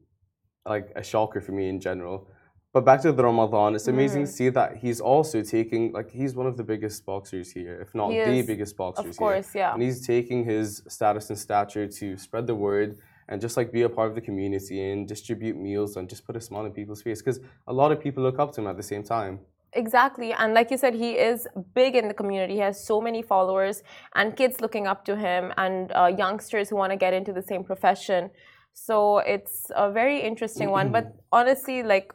like 0.65 0.91
a 0.95 1.03
shocker 1.03 1.41
for 1.41 1.51
me 1.51 1.67
in 1.67 1.79
general. 1.79 2.29
But 2.71 2.85
back 2.85 3.01
to 3.01 3.11
the 3.11 3.23
Ramadan, 3.23 3.73
it's 3.73 3.87
amazing 3.87 4.25
to 4.25 4.31
see 4.31 4.49
that 4.49 4.77
he's 4.77 5.01
also 5.01 5.41
taking 5.41 5.91
like 5.91 6.11
he's 6.11 6.35
one 6.35 6.45
of 6.45 6.55
the 6.55 6.63
biggest 6.63 7.03
boxers 7.03 7.51
here, 7.51 7.81
if 7.81 7.95
not 7.95 8.11
He 8.11 8.19
the 8.19 8.31
is, 8.31 8.45
biggest 8.45 8.77
boxers 8.77 9.05
here. 9.05 9.09
Of 9.09 9.15
here. 9.15 9.27
course, 9.27 9.55
yeah. 9.55 9.73
And 9.73 9.81
he's 9.81 10.05
taking 10.05 10.45
his 10.45 10.83
status 10.87 11.31
and 11.31 11.39
stature 11.39 11.87
to 11.87 12.15
spread 12.17 12.45
the 12.45 12.53
word 12.53 12.99
and 13.27 13.41
just 13.41 13.57
like 13.57 13.71
be 13.71 13.81
a 13.81 13.89
part 13.89 14.09
of 14.09 14.15
the 14.15 14.21
community 14.21 14.91
and 14.91 15.07
distribute 15.07 15.57
meals 15.57 15.97
and 15.97 16.07
just 16.07 16.25
put 16.27 16.35
a 16.35 16.41
smile 16.41 16.65
on 16.65 16.71
people's 16.71 17.01
face 17.01 17.21
because 17.23 17.39
a 17.67 17.73
lot 17.73 17.91
of 17.91 17.99
people 17.99 18.21
look 18.21 18.37
up 18.37 18.51
to 18.53 18.61
him 18.61 18.67
at 18.67 18.77
the 18.77 18.83
same 18.83 19.03
time. 19.03 19.39
Exactly. 19.73 20.33
And 20.33 20.53
like 20.53 20.69
you 20.69 20.77
said, 20.77 20.93
he 20.93 21.11
is 21.11 21.47
big 21.73 21.95
in 21.95 22.07
the 22.07 22.13
community. 22.13 22.53
He 22.53 22.59
has 22.59 22.83
so 22.83 23.01
many 23.01 23.21
followers 23.23 23.81
and 24.15 24.35
kids 24.35 24.61
looking 24.61 24.85
up 24.85 25.05
to 25.05 25.15
him 25.15 25.53
and 25.57 25.91
uh, 25.95 26.05
youngsters 26.05 26.69
who 26.69 26.75
want 26.75 26.91
to 26.91 26.97
get 26.97 27.13
into 27.13 27.33
the 27.33 27.43
same 27.43 27.63
profession. 27.63 28.31
So 28.73 29.19
it's 29.19 29.71
a 29.75 29.91
very 29.91 30.21
interesting 30.21 30.69
one. 30.69 30.91
But 30.91 31.15
honestly, 31.31 31.83
like 31.83 32.13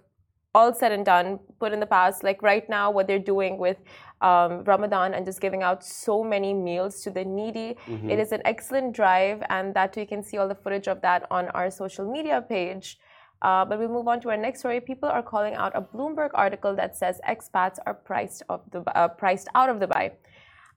all 0.55 0.73
said 0.73 0.93
and 0.93 1.05
done, 1.05 1.39
put 1.59 1.73
in 1.73 1.81
the 1.81 1.87
past, 1.87 2.23
like 2.23 2.43
right 2.43 2.69
now, 2.69 2.91
what 2.91 3.07
they're 3.07 3.19
doing 3.19 3.59
with 3.59 3.79
um, 4.21 4.65
Ramadan 4.65 5.15
and 5.15 5.27
just 5.27 5.41
giving 5.41 5.63
out 5.63 5.85
so 5.85 6.23
many 6.23 6.55
meals 6.55 7.01
to 7.03 7.11
the 7.11 7.25
needy, 7.25 7.77
it 8.09 8.19
is 8.19 8.33
an 8.33 8.43
excellent 8.45 8.95
drive. 8.95 9.43
And 9.51 9.75
that 9.75 9.97
you 9.97 10.07
can 10.07 10.23
see 10.23 10.39
all 10.39 10.49
the 10.49 10.55
footage 10.55 10.89
of 10.89 11.01
that 11.03 11.27
on 11.31 11.49
our 11.49 11.71
social 11.71 12.11
media 12.11 12.41
page. 12.41 12.99
Uh, 13.43 13.65
but 13.65 13.79
we'll 13.79 13.89
move 13.89 14.09
on 14.09 14.21
to 14.23 14.31
our 14.31 14.37
next 14.37 14.61
story. 14.61 14.81
People 14.81 15.09
are 15.09 15.23
calling 15.23 15.55
out 15.55 15.73
a 15.75 15.83
Bloomberg 15.83 16.31
article 16.35 16.75
that 16.77 16.97
says 16.97 17.21
expats 17.29 17.79
are 17.85 17.93
priced 17.93 18.43
of 18.49 18.63
the 18.71 18.81
uh, 18.97 19.09
priced 19.09 19.49
out 19.55 19.69
of 19.69 19.77
Dubai. 19.79 20.13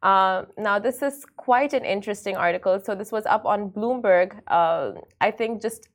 Uh, 0.04 0.44
now, 0.58 0.78
this 0.78 1.02
is 1.02 1.26
quite 1.38 1.74
an 1.74 1.86
interesting 1.86 2.36
article. 2.36 2.80
So 2.80 2.94
this 2.94 3.12
was 3.12 3.26
up 3.26 3.46
on 3.46 3.70
Bloomberg. 3.70 4.40
Uh, 4.48 4.92
I 5.22 5.32
think 5.32 5.62
just 5.62 5.88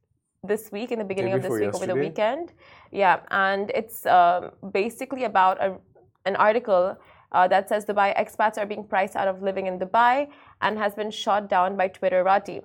this 0.45 0.73
week, 0.73 0.91
in 0.91 0.99
the 0.99 1.05
beginning 1.05 1.35
of 1.35 1.43
this 1.43 1.53
week, 1.53 1.73
over 1.73 1.87
the 1.87 1.95
weekend. 1.95 2.53
Yeah, 2.91 3.21
and 3.31 3.71
it's 3.77 4.05
um, 4.07 4.51
basically 4.73 5.23
about 5.25 5.63
a 5.63 5.77
an 6.25 6.35
article 6.37 6.99
uh, 7.31 7.47
that 7.49 7.69
says 7.69 7.85
Dubai 7.85 8.09
expats 8.17 8.59
are 8.59 8.67
being 8.67 8.83
priced 8.83 9.15
out 9.15 9.29
of 9.29 9.41
living 9.43 9.67
in 9.69 9.79
Dubai 9.79 10.29
and 10.61 10.79
has 10.79 10.95
been 10.95 11.13
shot 11.13 11.49
down 11.49 11.77
by 11.77 11.89
Twitterati. 11.89 12.63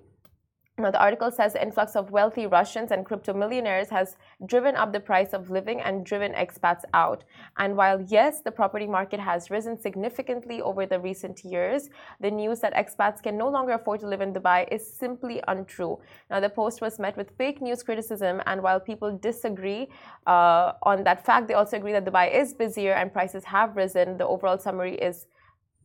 Now, 0.79 0.91
the 0.91 1.01
article 1.01 1.31
says 1.31 1.53
the 1.53 1.63
influx 1.63 1.95
of 1.95 2.11
wealthy 2.11 2.45
Russians 2.45 2.91
and 2.91 3.03
crypto 3.03 3.33
millionaires 3.33 3.89
has 3.89 4.15
driven 4.45 4.75
up 4.75 4.93
the 4.93 4.99
price 4.99 5.33
of 5.33 5.49
living 5.49 5.81
and 5.81 6.05
driven 6.05 6.33
expats 6.33 6.83
out. 6.93 7.23
And 7.57 7.75
while, 7.75 7.99
yes, 7.99 8.41
the 8.41 8.51
property 8.51 8.85
market 8.85 9.19
has 9.19 9.49
risen 9.49 9.81
significantly 9.81 10.61
over 10.61 10.85
the 10.85 10.99
recent 10.99 11.43
years, 11.43 11.89
the 12.21 12.29
news 12.29 12.59
that 12.59 12.75
expats 12.75 13.23
can 13.23 13.39
no 13.39 13.49
longer 13.49 13.71
afford 13.71 14.01
to 14.01 14.07
live 14.07 14.21
in 14.21 14.31
Dubai 14.33 14.67
is 14.71 14.85
simply 14.85 15.41
untrue. 15.47 15.97
Now, 16.29 16.39
the 16.39 16.49
post 16.49 16.79
was 16.79 16.99
met 16.99 17.17
with 17.17 17.31
fake 17.39 17.59
news 17.59 17.81
criticism, 17.81 18.43
and 18.45 18.61
while 18.61 18.79
people 18.79 19.17
disagree 19.17 19.89
uh, 20.27 20.73
on 20.83 21.03
that 21.05 21.25
fact, 21.25 21.47
they 21.47 21.55
also 21.55 21.77
agree 21.77 21.93
that 21.93 22.05
Dubai 22.05 22.31
is 22.31 22.53
busier 22.53 22.93
and 22.93 23.11
prices 23.11 23.43
have 23.45 23.75
risen. 23.75 24.17
The 24.19 24.27
overall 24.27 24.59
summary 24.59 24.93
is 24.93 25.25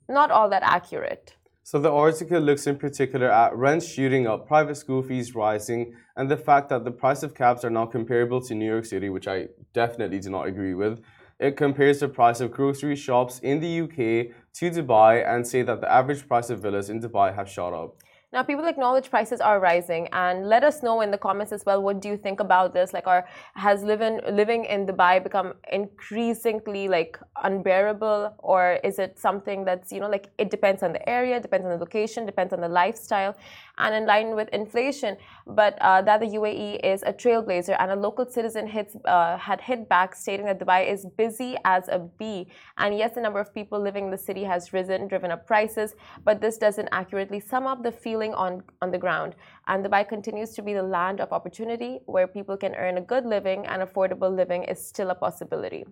not 0.07 0.31
all 0.31 0.51
that 0.51 0.63
accurate. 0.63 1.37
So 1.65 1.79
the 1.79 1.93
article 1.93 2.41
looks 2.41 2.67
in 2.67 2.77
particular 2.77 3.31
at 3.31 3.55
rents 3.57 3.87
shooting 3.87 4.27
up, 4.27 4.49
private 4.49 4.75
school 4.75 5.01
fees 5.01 5.33
rising, 5.37 5.95
and 6.17 6.29
the 6.29 6.37
fact 6.37 6.69
that 6.71 6.85
the 6.85 6.91
price 6.91 7.23
of 7.23 7.37
cabs 7.37 7.65
are 7.65 7.71
now 7.71 7.87
comparable 7.87 8.41
to 8.41 8.55
New 8.55 8.67
York 8.67 8.85
City, 8.85 9.09
which 9.09 9.29
I 9.29 9.47
definitely 9.73 10.19
do 10.19 10.31
not 10.31 10.49
agree 10.49 10.75
with. 10.75 11.01
It 11.39 11.57
compares 11.57 12.01
the 12.01 12.09
price 12.09 12.41
of 12.41 12.51
grocery 12.51 12.97
shops 12.97 13.39
in 13.39 13.61
the 13.61 13.81
UK 13.83 14.35
to 14.55 14.71
Dubai 14.71 15.25
and 15.25 15.47
say 15.47 15.63
that 15.63 15.81
the 15.81 15.91
average 15.91 16.27
price 16.27 16.51
of 16.51 16.61
villas 16.61 16.91
in 16.91 17.01
Dubai 17.01 17.33
have 17.35 17.49
shot 17.49 17.73
up. 17.73 17.97
Now, 18.33 18.43
people 18.43 18.65
acknowledge 18.65 19.11
prices 19.11 19.43
are 19.43 19.61
rising, 19.61 20.09
and 20.11 20.49
let 20.49 20.65
us 20.65 20.83
know 20.83 21.03
in 21.03 21.11
the 21.11 21.19
comments 21.19 21.53
as 21.53 21.67
well. 21.67 21.83
What 21.83 22.01
do 22.01 22.09
you 22.09 22.17
think 22.17 22.41
about 22.41 22.73
this? 22.73 22.95
Like, 22.95 23.07
are 23.07 23.29
has 23.55 23.85
living 23.85 24.21
living 24.27 24.65
in 24.65 24.87
Dubai 24.87 25.23
become 25.23 25.53
increasingly 25.71 26.89
like 26.89 27.19
unbearable, 27.45 28.35
or 28.39 28.79
is 28.83 28.99
it 28.99 29.19
something 29.19 29.67
that's 29.67 29.93
you 29.93 30.01
know 30.01 30.09
like 30.09 30.31
it 30.39 30.49
depends 30.49 30.83
on 30.83 30.95
the 30.95 31.07
area, 31.07 31.41
depends 31.41 31.67
on 31.67 31.73
the 31.73 31.77
location, 31.77 32.25
depends 32.25 32.55
on 32.55 32.63
the 32.63 32.71
lifestyle, 32.71 33.37
and 33.83 33.95
in 33.95 34.05
line 34.07 34.31
with 34.35 34.49
inflation? 34.61 35.17
But 35.47 35.73
uh, 35.81 36.01
that 36.03 36.21
the 36.21 36.31
UAE 36.39 36.71
is 36.93 37.03
a 37.03 37.13
trailblazer, 37.13 37.77
and 37.79 37.91
a 37.91 37.97
local 37.97 38.27
citizen 38.37 38.67
hits 38.67 38.97
uh, 39.05 39.37
had 39.37 39.61
hit 39.61 39.89
back, 39.89 40.15
stating 40.15 40.47
that 40.47 40.59
Dubai 40.63 40.81
is 40.95 41.07
busy 41.23 41.57
as 41.65 41.89
a 41.89 41.99
bee, 42.19 42.41
and 42.79 42.97
yes, 42.97 43.15
the 43.17 43.21
number 43.21 43.41
of 43.41 43.53
people 43.59 43.79
living 43.89 44.05
in 44.07 44.11
the 44.11 44.25
city 44.29 44.45
has 44.45 44.73
risen, 44.73 45.09
driven 45.09 45.31
up 45.31 45.47
prices, 45.47 45.95
but 46.25 46.41
this 46.41 46.57
doesn't 46.59 46.89
accurately 46.93 47.41
sum 47.41 47.67
up 47.67 47.83
the 47.83 47.93
feeling 47.93 48.33
on, 48.35 48.63
on 48.81 48.91
the 48.91 48.99
ground. 48.99 49.35
And 49.67 49.85
Dubai 49.85 50.09
continues 50.09 50.51
to 50.57 50.63
be 50.63 50.73
the 50.75 50.83
land 50.83 51.21
of 51.21 51.33
opportunity 51.33 52.01
where 52.07 52.27
people 52.27 52.57
can 52.57 52.75
earn 52.75 52.99
a 52.99 53.01
good 53.01 53.27
living 53.27 53.67
and 53.67 53.83
affordable 53.83 54.35
living 54.35 54.65
is 54.65 54.79
still 54.93 55.11
a 55.11 55.15
possibility. 55.15 55.85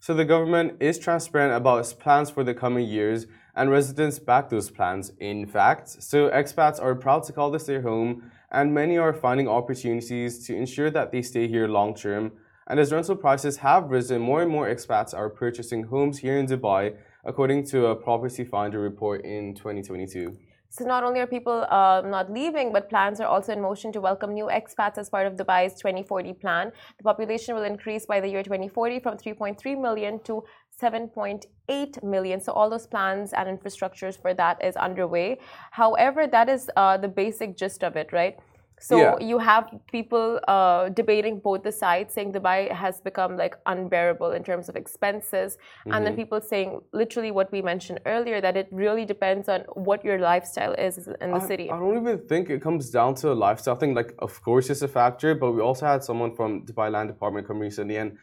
So 0.00 0.14
the 0.14 0.24
government 0.24 0.76
is 0.80 0.98
transparent 0.98 1.54
about 1.54 1.80
its 1.80 1.92
plans 1.92 2.30
for 2.30 2.44
the 2.44 2.54
coming 2.54 2.86
years, 2.86 3.26
and 3.58 3.72
residents 3.72 4.20
back 4.20 4.48
those 4.48 4.70
plans, 4.70 5.10
in 5.18 5.44
fact. 5.44 5.88
So 5.88 6.30
expats 6.30 6.80
are 6.80 6.94
proud 6.94 7.24
to 7.24 7.32
call 7.32 7.50
this 7.50 7.64
their 7.64 7.82
home, 7.82 8.30
and 8.52 8.72
many 8.72 8.96
are 8.96 9.12
finding 9.12 9.48
opportunities 9.48 10.46
to 10.46 10.54
ensure 10.54 10.90
that 10.90 11.10
they 11.10 11.22
stay 11.22 11.48
here 11.48 11.66
long 11.66 11.92
term. 11.94 12.30
And 12.68 12.78
as 12.78 12.92
rental 12.92 13.16
prices 13.16 13.56
have 13.56 13.90
risen, 13.90 14.22
more 14.22 14.42
and 14.42 14.50
more 14.50 14.68
expats 14.68 15.12
are 15.12 15.28
purchasing 15.28 15.82
homes 15.82 16.18
here 16.18 16.38
in 16.38 16.46
Dubai, 16.46 16.94
according 17.24 17.64
to 17.72 17.86
a 17.86 17.96
Property 17.96 18.44
Finder 18.44 18.78
report 18.78 19.24
in 19.24 19.54
2022. 19.54 20.36
So 20.70 20.84
not 20.84 21.02
only 21.02 21.20
are 21.20 21.26
people 21.26 21.66
uh, 21.70 22.02
not 22.04 22.30
leaving, 22.30 22.72
but 22.74 22.90
plans 22.90 23.20
are 23.20 23.26
also 23.26 23.52
in 23.54 23.60
motion 23.60 23.90
to 23.92 24.02
welcome 24.02 24.34
new 24.34 24.48
expats 24.52 24.98
as 24.98 25.08
part 25.08 25.26
of 25.26 25.32
Dubai's 25.34 25.72
2040 25.80 26.34
plan. 26.34 26.72
The 26.98 27.04
population 27.04 27.54
will 27.54 27.62
increase 27.64 28.04
by 28.04 28.20
the 28.20 28.28
year 28.28 28.42
2040 28.42 29.00
from 29.00 29.16
3.3 29.16 29.80
million 29.80 30.20
to 30.24 30.44
7.8 30.80 32.02
million. 32.02 32.40
So 32.40 32.52
all 32.52 32.70
those 32.70 32.86
plans 32.86 33.32
and 33.32 33.48
infrastructures 33.48 34.20
for 34.20 34.34
that 34.34 34.64
is 34.64 34.76
underway. 34.76 35.38
However, 35.70 36.26
that 36.26 36.48
is 36.48 36.70
uh, 36.76 36.96
the 36.96 37.08
basic 37.08 37.56
gist 37.56 37.82
of 37.82 37.96
it, 37.96 38.12
right? 38.12 38.38
So 38.80 38.96
yeah. 38.96 39.26
you 39.26 39.38
have 39.38 39.68
people 39.90 40.40
uh, 40.46 40.88
debating 40.90 41.40
both 41.40 41.62
the 41.62 41.72
sides, 41.72 42.14
saying 42.14 42.32
Dubai 42.32 42.70
has 42.70 43.00
become 43.00 43.36
like 43.36 43.56
unbearable 43.66 44.32
in 44.32 44.44
terms 44.44 44.68
of 44.68 44.76
expenses, 44.76 45.56
mm-hmm. 45.56 45.92
and 45.92 46.06
then 46.06 46.12
mm-hmm. 46.12 46.22
people 46.22 46.40
saying 46.40 46.80
literally 46.92 47.30
what 47.30 47.50
we 47.50 47.60
mentioned 47.62 48.00
earlier 48.06 48.40
that 48.40 48.56
it 48.56 48.68
really 48.70 49.04
depends 49.04 49.48
on 49.48 49.60
what 49.74 50.04
your 50.04 50.18
lifestyle 50.18 50.72
is 50.74 51.08
in 51.20 51.32
the 51.32 51.42
I, 51.44 51.46
city. 51.46 51.70
I 51.70 51.78
don't 51.78 51.96
even 51.96 52.18
think 52.28 52.50
it 52.50 52.62
comes 52.62 52.90
down 52.90 53.14
to 53.16 53.32
a 53.32 53.36
lifestyle 53.46 53.76
thing. 53.76 53.94
Like, 53.94 54.14
of 54.20 54.40
course, 54.42 54.70
it's 54.70 54.82
a 54.82 54.88
factor, 54.88 55.34
but 55.34 55.52
we 55.52 55.60
also 55.60 55.86
had 55.86 56.04
someone 56.04 56.34
from 56.34 56.64
Dubai 56.64 56.90
Land 56.90 57.08
Department 57.08 57.46
come 57.46 57.58
recently 57.58 57.96
and 57.96 58.16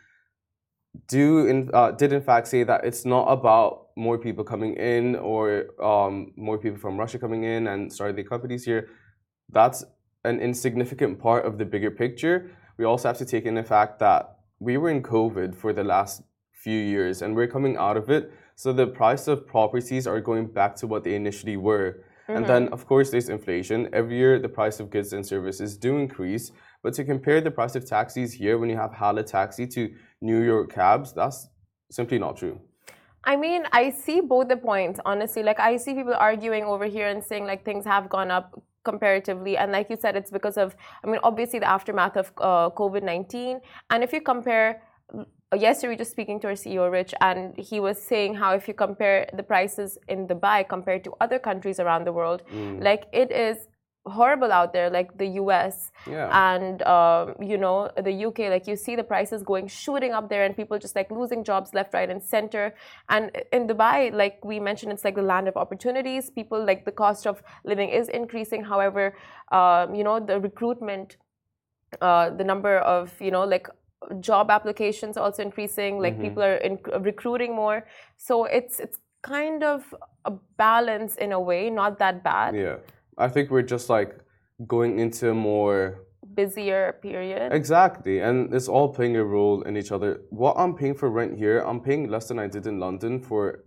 do 1.08 1.48
in, 1.48 1.70
uh, 1.74 1.92
did 1.92 2.14
in 2.14 2.22
fact 2.22 2.48
say 2.48 2.64
that 2.64 2.86
it's 2.86 3.06
not 3.06 3.26
about 3.26 3.88
more 3.96 4.18
people 4.18 4.44
coming 4.44 4.76
in 4.76 5.16
or 5.16 5.68
um, 5.84 6.34
more 6.36 6.58
people 6.58 6.78
from 6.78 6.98
Russia 6.98 7.18
coming 7.18 7.44
in 7.44 7.68
and 7.68 7.92
starting 7.92 8.16
the 8.16 8.24
companies 8.24 8.66
here. 8.66 8.90
That's 9.50 9.84
an 10.24 10.40
insignificant 10.40 11.20
part 11.20 11.46
of 11.46 11.58
the 11.58 11.66
bigger 11.66 11.92
picture. 11.92 12.52
We 12.78 12.86
also 12.86 13.08
have 13.10 13.18
to 13.20 13.26
take 13.26 13.46
in 13.46 13.56
the 13.56 13.64
fact 13.64 14.00
that 14.00 14.38
we 14.60 14.78
were 14.78 14.90
in 14.90 15.02
COVID 15.04 15.56
for 15.56 15.72
the 15.74 15.84
last 15.84 16.24
few 16.54 16.80
years 16.80 17.22
and 17.22 17.36
we're 17.36 17.48
coming 17.48 17.78
out 17.78 17.98
of 17.98 18.10
it. 18.10 18.32
So 18.56 18.74
the 18.74 18.88
price 18.88 19.28
of 19.28 19.46
properties 19.46 20.08
are 20.08 20.20
going 20.20 20.48
back 20.48 20.76
to 20.78 20.88
what 20.88 21.04
they 21.04 21.16
initially 21.16 21.58
were. 21.58 22.04
Mm-hmm. 22.28 22.38
And 22.38 22.46
then, 22.46 22.68
of 22.70 22.88
course, 22.88 23.12
there's 23.12 23.30
inflation. 23.30 23.88
Every 23.94 24.18
year, 24.18 24.40
the 24.40 24.50
price 24.50 24.80
of 24.80 24.90
goods 24.90 25.14
and 25.14 25.26
services 25.26 25.78
do 25.78 25.98
increase. 25.98 26.52
But 26.86 26.94
to 27.00 27.04
compare 27.04 27.42
the 27.42 27.50
price 27.50 27.76
of 27.76 27.84
taxis 27.84 28.32
here 28.32 28.60
when 28.60 28.70
you 28.70 28.78
have 28.78 28.94
Hala 28.94 29.24
taxi 29.24 29.66
to 29.76 29.92
New 30.22 30.42
York 30.44 30.72
cabs, 30.72 31.14
that's 31.14 31.50
simply 31.90 32.20
not 32.20 32.38
true. 32.38 32.60
I 33.24 33.36
mean, 33.36 33.64
I 33.72 33.90
see 33.90 34.22
both 34.22 34.50
the 34.50 34.58
points, 34.58 35.00
honestly. 35.04 35.42
Like, 35.42 35.60
I 35.60 35.78
see 35.78 35.96
people 35.96 36.14
arguing 36.14 36.64
over 36.64 36.86
here 36.86 37.08
and 37.08 37.24
saying, 37.24 37.46
like, 37.48 37.66
things 37.66 37.86
have 37.86 38.08
gone 38.08 38.30
up 38.30 38.62
comparatively. 38.84 39.58
And 39.58 39.72
like 39.72 39.90
you 39.90 39.98
said, 40.00 40.16
it's 40.16 40.30
because 40.30 40.58
of, 40.58 40.76
I 41.04 41.08
mean, 41.08 41.22
obviously 41.24 41.58
the 41.58 41.68
aftermath 41.68 42.18
of 42.18 42.32
uh, 42.38 42.70
COVID 42.70 43.02
19. 43.02 43.62
And 43.90 44.04
if 44.04 44.14
you 44.14 44.22
compare, 44.22 44.84
yesterday 45.56 45.94
we 45.94 45.98
just 45.98 46.12
speaking 46.12 46.40
to 46.42 46.50
our 46.50 46.54
CEO, 46.54 46.92
Rich, 46.92 47.16
and 47.20 47.58
he 47.58 47.80
was 47.80 48.00
saying 48.00 48.36
how 48.36 48.54
if 48.54 48.68
you 48.68 48.76
compare 48.76 49.28
the 49.34 49.42
prices 49.42 49.98
in 50.08 50.28
Dubai 50.28 50.70
compared 50.70 51.04
to 51.06 51.14
other 51.20 51.40
countries 51.40 51.80
around 51.80 52.06
the 52.06 52.14
world, 52.14 52.44
mm. 52.54 52.84
like 52.84 53.08
it 53.12 53.32
is 53.32 53.58
horrible 54.08 54.52
out 54.52 54.72
there, 54.74 54.90
like 54.90 55.18
the 55.18 55.28
US 55.42 55.92
yeah. 56.10 56.30
and 56.54 56.82
um, 56.84 57.36
you 57.42 57.58
know 57.58 57.90
the 57.98 58.26
UK. 58.26 58.40
Like 58.40 58.68
you 58.68 58.76
see 58.76 58.96
the 58.96 59.04
prices 59.04 59.44
going 59.44 59.68
shooting 59.68 60.14
up 60.14 60.30
there, 60.30 60.46
and 60.46 60.56
people 60.56 60.78
just 60.80 60.96
like 60.96 61.10
losing 61.12 61.44
jobs 61.44 61.74
left, 61.74 61.94
right, 61.94 62.10
and 62.10 62.22
center. 62.22 62.76
And 63.10 63.32
in 63.52 63.68
Dubai, 63.68 64.14
like 64.14 64.44
we 64.44 64.60
mentioned, 64.60 64.92
it's 64.92 65.04
like 65.04 65.16
the 65.16 65.22
land 65.22 65.48
of 65.48 65.58
opportunities. 65.58 66.30
People 66.30 66.64
like 66.64 66.86
the 66.86 66.92
cost 66.92 67.26
of 67.28 67.42
living 67.64 67.90
is 67.90 68.10
increasing. 68.10 68.64
However, 68.64 69.16
um, 69.52 69.96
you 69.96 70.04
know 70.04 70.20
the 70.20 70.40
recruitment, 70.40 71.18
uh, 72.02 72.30
the 72.30 72.44
number 72.44 72.78
of 72.80 73.14
you 73.20 73.32
know 73.32 73.44
like 73.44 73.68
job 74.20 74.52
applications 74.52 75.18
also 75.18 75.42
increasing. 75.42 76.00
Like 76.00 76.14
mm-hmm. 76.14 76.24
people 76.24 76.44
are 76.44 76.58
in, 76.58 76.80
recruiting 77.02 77.56
more, 77.56 77.88
so 78.18 78.46
it's 78.46 78.80
it's 78.80 79.00
kind 79.24 79.64
of 79.64 79.96
a 80.26 80.32
balance 80.58 81.16
in 81.16 81.32
a 81.32 81.40
way, 81.40 81.72
not 81.72 81.98
that 81.98 82.24
bad. 82.24 82.56
Yeah 82.56 82.76
I 83.18 83.28
think 83.28 83.52
we're 83.52 83.62
just 83.62 83.90
like 83.90 84.20
going 84.68 85.00
into 85.00 85.32
a 85.32 85.34
more 85.34 86.06
busier 86.34 86.94
period. 87.02 87.54
Exactly, 87.54 88.20
and 88.20 88.54
it's 88.54 88.68
all 88.68 88.90
playing 88.94 89.16
a 89.16 89.24
role 89.24 89.62
in 89.62 89.78
each 89.78 89.92
other. 89.92 90.22
What 90.30 90.56
I'm 90.58 90.76
paying 90.76 90.96
for 90.96 91.10
rent 91.10 91.38
here, 91.38 91.60
I'm 91.60 91.80
paying 91.80 92.10
less 92.10 92.28
than 92.28 92.40
I 92.40 92.48
did 92.48 92.68
in 92.68 92.80
London 92.80 93.20
for. 93.20 93.66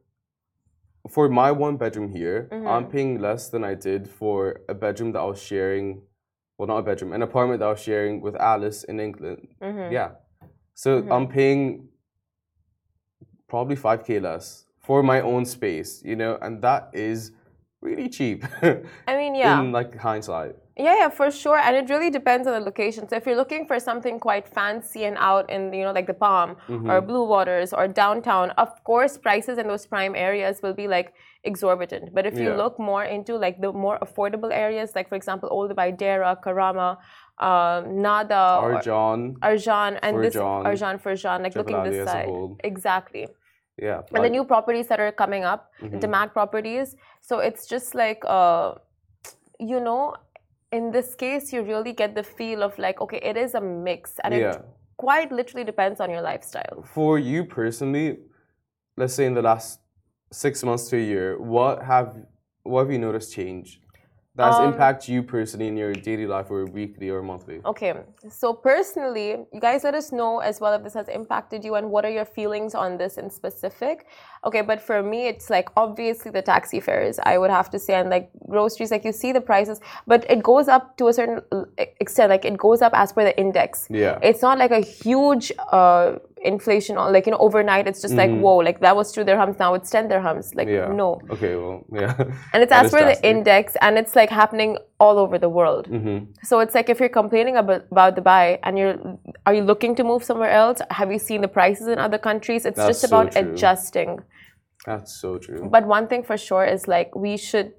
For 1.09 1.27
my 1.29 1.53
one 1.53 1.79
bedroom 1.79 2.11
here, 2.13 2.49
mm-hmm. 2.53 2.67
I'm 2.67 2.87
paying 2.87 3.19
less 3.19 3.49
than 3.49 3.65
I 3.65 3.75
did 3.75 4.11
for 4.11 4.61
a 4.69 4.75
bedroom 4.75 5.13
that 5.13 5.21
I 5.21 5.25
was 5.25 5.41
sharing. 5.41 6.03
Well, 6.59 6.69
not 6.69 6.79
a 6.79 6.83
bedroom, 6.83 7.13
an 7.15 7.23
apartment 7.23 7.61
that 7.61 7.67
I 7.67 7.71
was 7.71 7.81
sharing 7.81 8.21
with 8.21 8.35
Alice 8.35 8.85
in 8.85 9.01
England. 9.01 9.49
Mm-hmm. 9.63 9.93
Yeah, 9.93 10.11
so 10.75 11.01
mm-hmm. 11.01 11.13
I'm 11.13 11.29
paying 11.29 11.89
probably 13.49 13.77
five 13.77 14.05
k 14.05 14.21
less 14.21 14.67
for 14.81 15.03
my 15.03 15.21
own 15.23 15.47
space, 15.47 16.03
you 16.05 16.17
know, 16.17 16.37
and 16.43 16.61
that 16.63 16.91
is 16.93 17.33
really 17.81 18.09
cheap. 18.09 18.45
I 18.63 19.17
mean, 19.17 19.35
yeah. 19.43 19.61
In 19.61 19.73
like 19.73 19.97
hindsight. 19.97 20.57
Yeah, 20.77 20.95
yeah, 20.97 21.09
for 21.09 21.29
sure. 21.33 21.59
And 21.59 21.75
it 21.75 21.91
really 21.91 22.09
depends 22.09 22.47
on 22.47 22.53
the 22.53 22.61
location. 22.61 23.09
So 23.09 23.17
if 23.17 23.27
you're 23.27 23.37
looking 23.37 23.67
for 23.67 23.81
something 23.81 24.21
quite 24.21 24.47
fancy 24.47 25.05
and 25.05 25.17
out 25.19 25.51
in, 25.51 25.73
you 25.73 25.83
know, 25.83 25.91
like 25.91 26.07
the 26.07 26.15
Palm 26.15 26.57
mm-hmm. 26.69 26.89
or 26.89 27.01
Blue 27.01 27.25
Waters 27.25 27.73
or 27.73 27.89
downtown, 27.89 28.51
of 28.51 28.85
course, 28.85 29.19
prices 29.19 29.59
in 29.59 29.67
those 29.67 29.87
prime 29.87 30.15
areas 30.15 30.61
will 30.63 30.75
be 30.75 30.87
like 30.87 31.15
exorbitant. 31.43 32.15
But 32.15 32.27
if 32.27 32.39
you 32.39 32.51
yeah. 32.51 32.57
look 32.57 32.79
more 32.79 33.03
into 33.03 33.35
like 33.37 33.61
the 33.61 33.73
more 33.73 33.99
affordable 33.99 34.53
areas, 34.53 34.93
like 34.95 35.09
for 35.09 35.17
example, 35.17 35.49
Old 35.51 35.73
Dubai, 35.73 35.99
Deira, 35.99 36.41
Karama, 36.41 36.99
um, 37.41 38.01
Nada, 38.01 38.61
Arjan, 38.63 39.37
Arjan, 39.39 39.99
and 40.03 40.23
this 40.23 40.37
Arjan 40.37 41.01
for 41.01 41.13
Arjan, 41.13 41.43
like 41.43 41.57
looking 41.57 41.83
this 41.83 42.07
side, 42.07 42.29
exactly. 42.63 43.27
Yeah. 43.81 44.03
And 44.13 44.25
the 44.25 44.31
new 44.31 44.45
properties 44.45 44.89
that 44.89 45.01
are 45.01 45.13
coming 45.13 45.45
up, 45.45 45.73
mm-hmm. 45.81 46.33
Properties. 46.33 46.97
So 47.21 47.39
it's 47.39 47.67
just 47.67 47.95
like, 47.95 48.23
uh, 48.27 48.75
you 49.61 49.81
know, 49.81 50.15
in 50.73 50.91
this 50.91 51.15
case, 51.15 51.53
you 51.53 51.63
really 51.63 51.93
get 51.93 52.15
the 52.15 52.23
feel 52.23 52.63
of 52.63 52.79
like, 52.79 53.01
okay, 53.01 53.21
it 53.23 53.37
is 53.37 53.55
a 53.55 53.61
mix. 53.61 54.15
And 54.25 54.35
yeah. 54.35 54.53
it 54.53 54.65
quite 54.97 55.33
literally 55.33 55.65
depends 55.65 56.01
on 56.01 56.11
your 56.11 56.23
lifestyle. 56.23 56.85
For 56.95 57.19
you 57.19 57.45
personally, 57.45 58.19
let's 58.97 59.15
say 59.15 59.27
in 59.27 59.35
the 59.35 59.43
last 59.43 59.81
six 60.33 60.63
months 60.63 60.89
to 60.91 60.97
a 60.97 61.01
year, 61.01 61.41
what 61.41 61.83
have 61.83 62.17
what 62.65 62.81
have 62.81 62.93
you 62.93 62.99
noticed 62.99 63.33
change 63.33 63.81
that's 64.39 64.57
Um, 64.57 64.73
impact 64.73 65.01
you 65.13 65.21
personally 65.35 65.69
in 65.73 65.77
your 65.77 65.93
daily 66.09 66.27
life 66.35 66.49
or 66.55 66.65
weekly 66.79 67.09
or 67.15 67.21
monthly? 67.31 67.59
Okay, 67.73 67.93
so 68.41 68.47
personally, 68.55 69.29
you 69.55 69.61
guys 69.69 69.81
let 69.89 69.95
us 70.03 70.09
know 70.13 70.33
as 70.51 70.55
well 70.61 70.73
if 70.79 70.83
this 70.87 70.95
has 70.95 71.09
impacted 71.21 71.65
you 71.67 71.73
and 71.79 71.91
what 71.93 72.03
are 72.07 72.15
your 72.19 72.25
feelings 72.39 72.73
on 72.83 72.91
this 73.01 73.19
in 73.19 73.27
specific. 73.41 74.07
Okay, 74.47 74.63
but 74.71 74.79
for 74.81 75.03
me, 75.03 75.21
it's 75.33 75.51
like 75.51 75.69
obviously 75.77 76.31
the 76.31 76.45
taxi 76.53 76.79
fares, 76.79 77.19
I 77.33 77.35
would 77.41 77.51
have 77.51 77.69
to 77.75 77.79
say, 77.81 77.95
and 78.01 78.09
like 78.17 78.31
groceries, 78.49 78.91
like 78.95 79.05
you 79.05 79.13
see 79.23 79.33
the 79.33 79.41
prices, 79.41 79.81
but 80.07 80.21
it 80.31 80.41
goes 80.43 80.69
up 80.69 80.97
to 80.99 81.09
a 81.09 81.13
certain 81.13 81.41
extent, 82.05 82.31
like 82.31 82.45
it 82.45 82.57
goes 82.57 82.81
up 82.81 82.93
as 82.95 83.13
per 83.13 83.25
the 83.25 83.37
index. 83.45 83.89
Yeah. 83.91 84.21
It's 84.23 84.43
not 84.49 84.57
like 84.59 84.71
a 84.71 84.81
huge 84.81 85.53
uh, 85.73 86.19
inflation, 86.43 86.97
or 86.97 87.11
like, 87.11 87.27
you 87.27 87.33
know, 87.33 87.39
overnight, 87.39 87.87
it's 87.87 88.01
just 88.03 88.15
like, 88.15 88.31
whoa, 88.31 88.57
like 88.57 88.81
that 88.81 88.95
was 88.97 89.13
two 89.13 89.25
dirhams, 89.25 89.59
now 89.59 89.75
it's 89.75 89.91
10 89.91 90.09
dirhams. 90.09 90.55
Like, 90.55 90.69
Mm-hmm. 90.69 90.91
Yeah. 90.93 90.97
no. 90.97 91.21
Okay. 91.31 91.55
Well. 91.57 91.85
Yeah. 91.93 92.15
And 92.53 92.63
it's 92.63 92.73
as 92.81 92.91
for 92.91 93.01
the 93.11 93.17
index, 93.33 93.77
and 93.81 93.99
it's 93.99 94.15
like 94.17 94.31
happening 94.31 94.79
all 95.01 95.19
over 95.19 95.39
the 95.39 95.49
world. 95.49 95.89
Mhm. 95.89 96.29
So 96.45 96.61
it's 96.61 96.75
like 96.75 96.89
if 96.89 97.01
you're 97.01 97.09
complaining 97.23 97.57
about, 97.57 97.83
about 97.91 98.17
Dubai 98.17 98.59
and 98.63 98.79
you're, 98.79 98.97
are 99.47 99.55
you 99.55 99.63
looking 99.63 99.95
to 99.97 100.05
move 100.05 100.23
somewhere 100.25 100.51
else? 100.51 100.79
Have 100.91 101.11
you 101.13 101.19
seen 101.19 101.41
the 101.41 101.49
prices 101.49 101.87
in 101.89 101.99
other 101.99 102.19
countries? 102.19 102.65
It's 102.67 102.77
That's 102.77 102.89
just 103.01 103.05
about 103.05 103.33
true. 103.33 103.43
adjusting. 103.53 104.19
That's 104.87 105.13
so 105.21 105.39
true. 105.39 105.69
But 105.71 105.87
one 105.87 106.07
thing 106.09 106.23
for 106.23 106.37
sure 106.37 106.65
is 106.65 106.87
like 106.89 107.15
we 107.15 107.37
should 107.37 107.73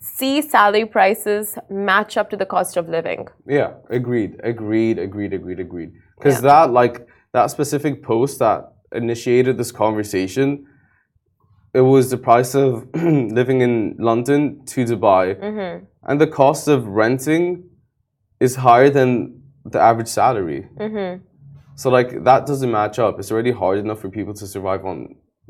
see 0.00 0.42
salary 0.42 0.84
prices 0.84 1.56
match 1.70 2.16
up 2.16 2.30
to 2.30 2.36
the 2.36 2.46
cost 2.46 2.76
of 2.76 2.88
living. 2.88 3.26
Yeah, 3.46 3.70
agreed, 3.90 4.32
agreed, 4.42 4.98
agreed, 4.98 5.32
agreed, 5.32 5.60
agreed. 5.60 5.90
Because 6.18 6.36
Yeah. 6.36 6.48
that, 6.52 6.70
like, 6.80 6.96
that 7.36 7.50
specific 7.50 8.02
post 8.02 8.38
that 8.38 8.60
initiated 8.92 9.58
this 9.58 9.70
conversation, 9.84 10.48
it 11.74 11.82
was 11.82 12.04
the 12.10 12.16
price 12.28 12.54
of 12.54 12.88
living 13.40 13.60
in 13.60 13.74
London 13.98 14.64
to 14.72 14.78
Dubai, 14.92 15.24
Mm-hmm. 15.48 15.84
and 16.08 16.20
the 16.24 16.30
cost 16.40 16.66
of 16.74 16.86
renting 17.02 17.46
is 18.46 18.52
higher 18.66 18.90
than 18.98 19.10
the 19.74 19.80
average 19.90 20.08
salary. 20.20 20.62
Mm-hmm. 20.84 21.22
So, 21.74 21.90
like, 21.90 22.10
that 22.24 22.46
doesn't 22.46 22.72
match 22.80 22.98
up. 22.98 23.12
It's 23.20 23.30
already 23.30 23.54
hard 23.62 23.78
enough 23.84 24.00
for 24.00 24.08
people 24.18 24.34
to 24.40 24.46
survive 24.54 24.82
on 24.92 24.98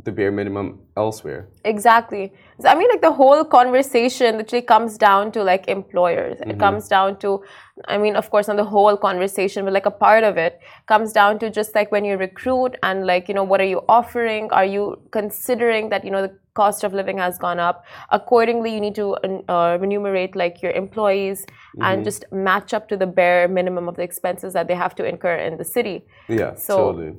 the 0.04 0.12
bare 0.12 0.30
minimum 0.30 0.78
elsewhere. 0.96 1.48
Exactly. 1.64 2.32
So, 2.60 2.68
I 2.68 2.74
mean, 2.74 2.88
like 2.88 3.00
the 3.00 3.12
whole 3.12 3.44
conversation 3.44 4.36
literally 4.36 4.62
comes 4.62 4.98
down 4.98 5.32
to 5.32 5.42
like 5.42 5.68
employers. 5.68 6.38
It 6.40 6.48
mm-hmm. 6.48 6.60
comes 6.60 6.86
down 6.86 7.18
to, 7.20 7.42
I 7.88 7.96
mean, 7.96 8.14
of 8.14 8.30
course, 8.30 8.48
not 8.48 8.56
the 8.56 8.64
whole 8.64 8.96
conversation, 8.96 9.64
but 9.64 9.72
like 9.72 9.86
a 9.86 9.90
part 9.90 10.22
of 10.22 10.36
it 10.36 10.60
comes 10.86 11.12
down 11.12 11.38
to 11.38 11.50
just 11.50 11.74
like 11.74 11.90
when 11.90 12.04
you 12.04 12.18
recruit 12.18 12.76
and 12.82 13.06
like, 13.06 13.26
you 13.26 13.34
know, 13.34 13.42
what 13.42 13.60
are 13.60 13.70
you 13.74 13.82
offering? 13.88 14.50
Are 14.52 14.66
you 14.66 14.96
considering 15.12 15.88
that, 15.88 16.04
you 16.04 16.10
know, 16.10 16.22
the 16.22 16.38
cost 16.54 16.84
of 16.84 16.92
living 16.92 17.16
has 17.16 17.38
gone 17.38 17.58
up? 17.58 17.84
Accordingly, 18.10 18.74
you 18.74 18.80
need 18.80 18.94
to 18.96 19.14
uh, 19.14 19.50
uh 19.50 19.78
remunerate 19.80 20.36
like 20.36 20.60
your 20.62 20.72
employees 20.72 21.46
and 21.80 21.98
mm-hmm. 21.98 22.04
just 22.04 22.24
match 22.32 22.74
up 22.74 22.86
to 22.90 22.98
the 22.98 23.06
bare 23.06 23.48
minimum 23.48 23.88
of 23.88 23.96
the 23.96 24.02
expenses 24.02 24.52
that 24.52 24.68
they 24.68 24.74
have 24.74 24.94
to 24.96 25.04
incur 25.04 25.36
in 25.36 25.56
the 25.56 25.64
city. 25.64 26.04
Yeah, 26.28 26.54
So- 26.54 26.92
totally. 26.92 27.14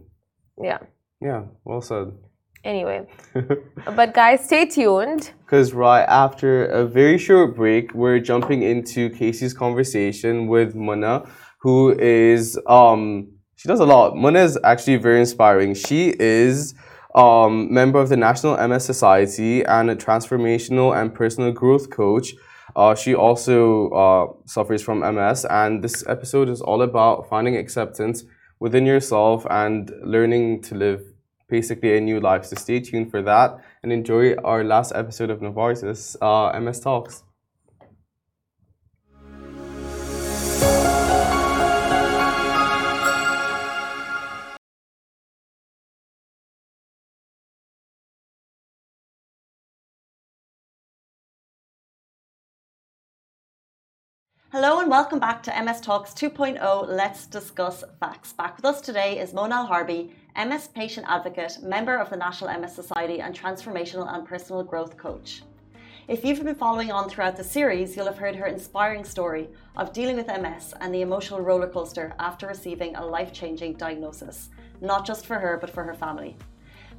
Yeah. 0.61 0.79
Yeah, 1.19 1.45
well 1.63 1.81
said. 1.81 2.11
Anyway, 2.67 3.07
but 3.95 4.13
guys, 4.13 4.43
stay 4.43 4.65
tuned. 4.65 5.31
Because 5.45 5.71
right 5.71 6.03
after 6.03 6.65
a 6.65 6.85
very 6.85 7.17
short 7.17 7.55
break, 7.55 7.93
we're 7.93 8.19
jumping 8.19 8.61
into 8.61 9.09
Casey's 9.11 9.53
conversation 9.53 10.47
with 10.47 10.75
Muna, 10.75 11.29
who 11.59 11.97
is 11.97 12.59
um 12.67 13.29
she 13.55 13.69
does 13.69 13.79
a 13.79 13.85
lot. 13.85 14.15
Muna 14.15 14.43
is 14.43 14.59
actually 14.65 14.97
very 14.97 15.21
inspiring. 15.21 15.75
She 15.75 16.13
is 16.19 16.75
um 17.15 17.73
member 17.73 17.99
of 17.99 18.09
the 18.09 18.17
National 18.17 18.57
MS 18.67 18.83
Society 18.83 19.63
and 19.63 19.89
a 19.89 19.95
transformational 19.95 20.93
and 20.93 21.15
personal 21.15 21.53
growth 21.53 21.89
coach. 21.89 22.33
Uh, 22.75 22.93
she 22.93 23.15
also 23.15 23.89
uh, 23.91 24.27
suffers 24.45 24.83
from 24.83 24.99
MS, 24.99 25.45
and 25.45 25.81
this 25.81 26.05
episode 26.05 26.49
is 26.49 26.59
all 26.59 26.81
about 26.81 27.29
finding 27.29 27.55
acceptance 27.55 28.25
within 28.59 28.85
yourself 28.85 29.47
and 29.49 29.89
learning 30.03 30.61
to 30.63 30.75
live 30.75 31.01
basically 31.49 31.97
a 31.97 32.01
new 32.01 32.19
life. 32.19 32.45
So 32.45 32.55
stay 32.55 32.79
tuned 32.79 33.11
for 33.11 33.21
that 33.23 33.59
and 33.83 33.91
enjoy 33.91 34.35
our 34.35 34.63
last 34.63 34.91
episode 34.95 35.29
of 35.29 35.39
Novartis 35.39 36.15
uh, 36.21 36.59
MS 36.59 36.79
Talks. 36.79 37.23
And 54.87 54.91
welcome 54.93 55.19
back 55.19 55.43
to 55.43 55.63
MS 55.63 55.81
Talks 55.81 56.11
2.0 56.11 56.87
Let's 56.87 57.27
Discuss 57.27 57.83
Facts. 57.99 58.31
Back 58.31 58.55
with 58.55 58.63
us 58.63 58.79
today 58.79 59.19
is 59.19 59.33
Monal 59.33 59.67
Harby, 59.67 60.13
MS 60.37 60.69
patient 60.69 61.05
advocate, 61.09 61.57
member 61.61 61.97
of 61.97 62.09
the 62.09 62.15
National 62.15 62.57
MS 62.57 62.73
Society, 62.73 63.19
and 63.19 63.37
transformational 63.37 64.09
and 64.15 64.25
personal 64.25 64.63
growth 64.63 64.95
coach. 64.95 65.43
If 66.07 66.23
you've 66.23 66.41
been 66.41 66.55
following 66.55 66.89
on 66.89 67.09
throughout 67.09 67.35
the 67.35 67.43
series, 67.43 67.97
you'll 67.97 68.05
have 68.05 68.17
heard 68.17 68.37
her 68.37 68.45
inspiring 68.45 69.03
story 69.03 69.49
of 69.75 69.91
dealing 69.91 70.15
with 70.15 70.27
MS 70.27 70.73
and 70.79 70.95
the 70.95 71.01
emotional 71.01 71.41
roller 71.41 71.67
coaster 71.67 72.13
after 72.17 72.47
receiving 72.47 72.95
a 72.95 73.05
life 73.05 73.33
changing 73.33 73.73
diagnosis, 73.73 74.51
not 74.79 75.05
just 75.05 75.25
for 75.25 75.37
her, 75.37 75.57
but 75.59 75.69
for 75.69 75.83
her 75.83 75.95
family. 75.95 76.37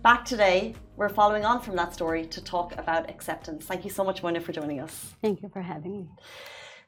Back 0.03 0.27
today, 0.27 0.75
we're 0.97 1.09
following 1.09 1.47
on 1.47 1.63
from 1.63 1.75
that 1.77 1.95
story 1.95 2.27
to 2.27 2.45
talk 2.45 2.77
about 2.77 3.09
acceptance. 3.09 3.65
Thank 3.65 3.85
you 3.85 3.91
so 3.91 4.05
much, 4.05 4.23
Mona, 4.23 4.43
for 4.43 4.53
joining 4.53 4.79
us. 4.79 5.15
Thank 5.23 5.41
you 5.41 5.49
for 5.49 5.63
having 5.63 5.93
me. 5.93 6.09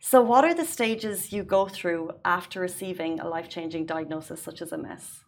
So, 0.02 0.22
what 0.22 0.44
are 0.44 0.54
the 0.54 0.64
stages 0.64 1.30
you 1.30 1.42
go 1.42 1.68
through 1.68 2.12
after 2.24 2.58
receiving 2.60 3.20
a 3.20 3.28
life 3.28 3.50
changing 3.50 3.84
diagnosis 3.84 4.42
such 4.42 4.62
as 4.62 4.72
MS? 4.72 5.24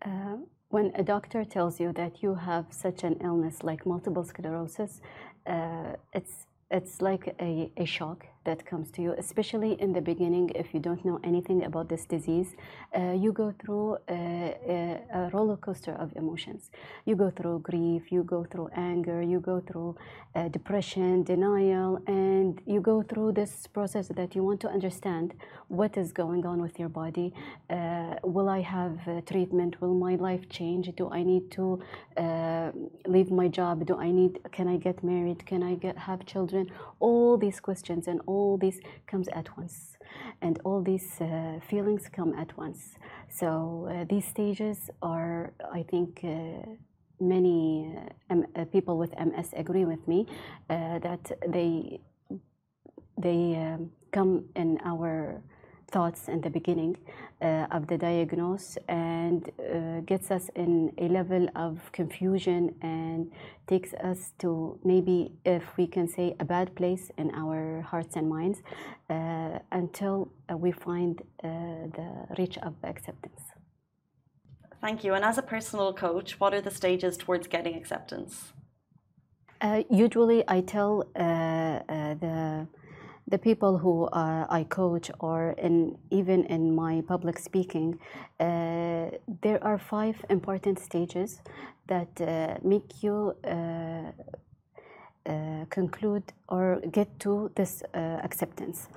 Uh, 0.00 0.36
when 0.68 0.92
a 0.94 1.02
doctor 1.02 1.44
tells 1.44 1.80
you 1.80 1.92
that 1.94 2.22
you 2.22 2.36
have 2.36 2.66
such 2.70 3.02
an 3.02 3.16
illness 3.20 3.64
like 3.64 3.84
multiple 3.84 4.22
sclerosis, 4.22 5.00
uh, 5.46 5.94
it's 6.12 6.46
it's 6.70 7.02
like 7.02 7.34
a, 7.40 7.72
a 7.76 7.84
shock 7.84 8.26
that 8.44 8.64
comes 8.66 8.90
to 8.92 9.02
you, 9.02 9.14
especially 9.18 9.72
in 9.80 9.92
the 9.92 10.00
beginning. 10.00 10.50
If 10.54 10.74
you 10.74 10.80
don't 10.80 11.04
know 11.04 11.18
anything 11.24 11.64
about 11.64 11.88
this 11.88 12.04
disease, 12.04 12.54
uh, 12.96 13.12
you 13.12 13.32
go 13.32 13.54
through 13.60 13.98
a, 14.08 14.56
a, 14.68 15.00
a 15.18 15.30
roller 15.32 15.56
coaster 15.56 15.92
of 15.92 16.14
emotions. 16.16 16.70
You 17.04 17.16
go 17.16 17.30
through 17.30 17.60
grief, 17.60 18.12
you 18.12 18.22
go 18.22 18.44
through 18.50 18.68
anger, 18.74 19.22
you 19.22 19.40
go 19.40 19.60
through 19.60 19.96
uh, 20.34 20.48
depression, 20.48 21.22
denial, 21.22 22.02
and 22.06 22.60
you 22.66 22.80
go 22.80 23.02
through 23.02 23.32
this 23.32 23.66
process 23.66 24.08
that 24.08 24.34
you 24.34 24.42
want 24.44 24.60
to 24.60 24.68
understand 24.68 25.34
what 25.68 25.96
is 25.96 26.12
going 26.12 26.44
on 26.44 26.60
with 26.60 26.78
your 26.78 26.88
body. 26.88 27.32
Uh, 27.70 28.14
will 28.22 28.48
I 28.48 28.60
have 28.60 28.98
treatment? 29.26 29.80
Will 29.80 29.94
my 29.94 30.16
life 30.16 30.48
change? 30.48 30.92
Do 30.96 31.08
I 31.10 31.22
need 31.22 31.50
to 31.52 31.80
uh, 32.16 32.72
leave 33.06 33.30
my 33.30 33.48
job? 33.48 33.86
Do 33.86 33.96
I 33.96 34.10
need? 34.10 34.40
Can 34.52 34.66
I 34.68 34.76
get 34.76 35.02
married? 35.02 35.46
Can 35.46 35.62
I 35.62 35.74
get 35.74 35.96
have 35.96 36.26
children? 36.26 36.70
All 37.00 37.38
these 37.38 37.60
questions 37.60 38.06
and 38.08 38.20
all 38.26 38.33
this 38.60 38.76
comes 39.06 39.28
at 39.28 39.48
once, 39.56 39.96
and 40.42 40.58
all 40.64 40.82
these 40.82 41.10
uh, 41.20 41.60
feelings 41.70 42.04
come 42.16 42.32
at 42.38 42.56
once. 42.56 42.80
So 43.28 43.88
uh, 43.90 44.04
these 44.08 44.26
stages 44.26 44.78
are, 45.02 45.52
I 45.72 45.82
think. 45.92 46.20
Uh, 46.24 46.76
many 47.20 47.94
uh, 47.96 48.10
M- 48.30 48.46
uh, 48.56 48.64
people 48.66 48.98
with 48.98 49.12
MS 49.18 49.48
agree 49.56 49.84
with 49.84 50.06
me 50.08 50.26
that 50.68 51.24
they 51.48 52.00
they 53.18 53.56
um, 53.56 53.90
come 54.12 54.44
in 54.56 54.78
our 54.84 55.42
thoughts 55.94 56.28
in 56.34 56.40
the 56.40 56.50
beginning 56.50 56.96
uh, 57.40 57.76
of 57.76 57.86
the 57.90 57.96
diagnosis 57.96 58.76
and 58.88 59.40
uh, 59.46 60.00
gets 60.10 60.30
us 60.36 60.44
in 60.56 60.92
a 60.98 61.06
level 61.18 61.44
of 61.54 61.72
confusion 61.92 62.74
and 62.82 63.20
takes 63.72 63.92
us 64.10 64.20
to 64.42 64.50
maybe 64.92 65.18
if 65.44 65.64
we 65.78 65.86
can 65.86 66.06
say 66.16 66.26
a 66.40 66.44
bad 66.54 66.68
place 66.74 67.04
in 67.16 67.30
our 67.42 67.80
hearts 67.90 68.16
and 68.16 68.26
minds 68.28 68.58
uh, 69.10 69.58
until 69.80 70.16
uh, 70.50 70.56
we 70.64 70.72
find 70.72 71.14
uh, 71.22 71.48
the 71.98 72.08
reach 72.38 72.56
of 72.68 72.74
acceptance 72.82 73.42
Thank 74.86 75.02
you. 75.02 75.14
And 75.14 75.24
as 75.24 75.38
a 75.38 75.46
personal 75.56 75.94
coach, 75.94 76.38
what 76.38 76.52
are 76.52 76.60
the 76.60 76.70
stages 76.70 77.16
towards 77.16 77.46
getting 77.46 77.74
acceptance? 77.74 78.52
Uh, 79.58 79.82
usually, 79.88 80.44
I 80.46 80.60
tell 80.60 80.92
the 81.14 82.66
the 83.26 83.38
people 83.38 83.78
who 83.78 84.06
uh, 84.06 84.46
I 84.50 84.64
coach, 84.64 85.10
or 85.20 85.54
in 85.58 85.96
even 86.10 86.44
in 86.44 86.74
my 86.74 87.02
public 87.06 87.38
speaking, 87.38 87.98
uh, 88.38 89.10
there 89.42 89.58
are 89.62 89.78
five 89.78 90.24
important 90.28 90.78
stages 90.78 91.40
that 91.86 92.20
uh, 92.20 92.58
make 92.62 93.02
you 93.02 93.34
uh, 93.44 94.12
uh, 95.26 95.64
conclude 95.70 96.22
or 96.48 96.80
get 96.92 97.18
to 97.20 97.50
this 97.56 97.82
uh, 97.94 98.20
acceptance. 98.22 98.88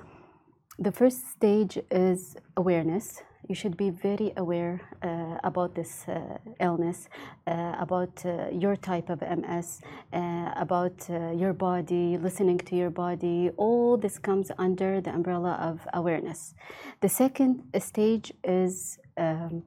The 0.78 0.92
first 0.92 1.30
stage 1.30 1.78
is 1.90 2.36
awareness. 2.56 3.22
You 3.48 3.54
should 3.54 3.76
be 3.76 3.90
very 3.90 4.32
aware 4.36 4.80
uh, 5.02 5.38
about 5.42 5.74
this 5.74 6.06
uh, 6.06 6.36
illness, 6.60 7.08
uh, 7.46 7.74
about 7.78 8.24
uh, 8.24 8.48
your 8.52 8.76
type 8.76 9.08
of 9.08 9.20
MS, 9.22 9.80
uh, 10.12 10.52
about 10.56 11.08
your 11.08 11.52
body, 11.54 12.18
listening 12.18 12.58
to 12.58 12.76
your 12.76 12.90
body. 12.90 13.50
All 13.56 13.96
this 13.96 14.18
comes 14.18 14.50
under 14.58 15.00
the 15.00 15.10
umbrella 15.10 15.52
of 15.60 15.80
awareness. 15.94 16.54
The 17.00 17.08
second 17.08 17.62
stage 17.78 18.32
is 18.44 18.98
um, 19.16 19.62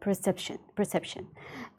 perception. 0.00 0.58
Perception, 0.74 1.26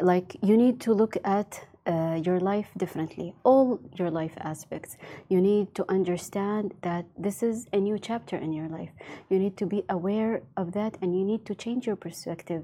like 0.02 0.36
you 0.42 0.56
need 0.58 0.80
to 0.82 0.94
look 0.94 1.18
at 1.24 1.66
uh, 1.90 2.22
your 2.24 2.40
life 2.40 2.70
differently, 2.78 3.34
all 3.44 3.80
your 3.96 4.12
life 4.12 4.36
aspects. 4.38 4.98
You 5.28 5.42
need 5.42 5.74
to 5.76 5.84
understand 5.90 6.74
that 6.82 7.06
this 7.18 7.42
is 7.42 7.68
a 7.74 7.80
new 7.80 7.98
chapter 7.98 8.38
in 8.38 8.54
your 8.54 8.70
life. 8.70 8.92
You 9.30 9.40
need 9.40 9.58
to 9.58 9.66
be 9.66 9.84
aware 9.90 10.44
of 10.56 10.74
that, 10.74 10.98
and 11.02 11.18
you 11.18 11.26
need 11.26 11.46
to 11.48 11.56
change 11.56 11.88
your 11.88 11.96
perspective. 11.96 12.64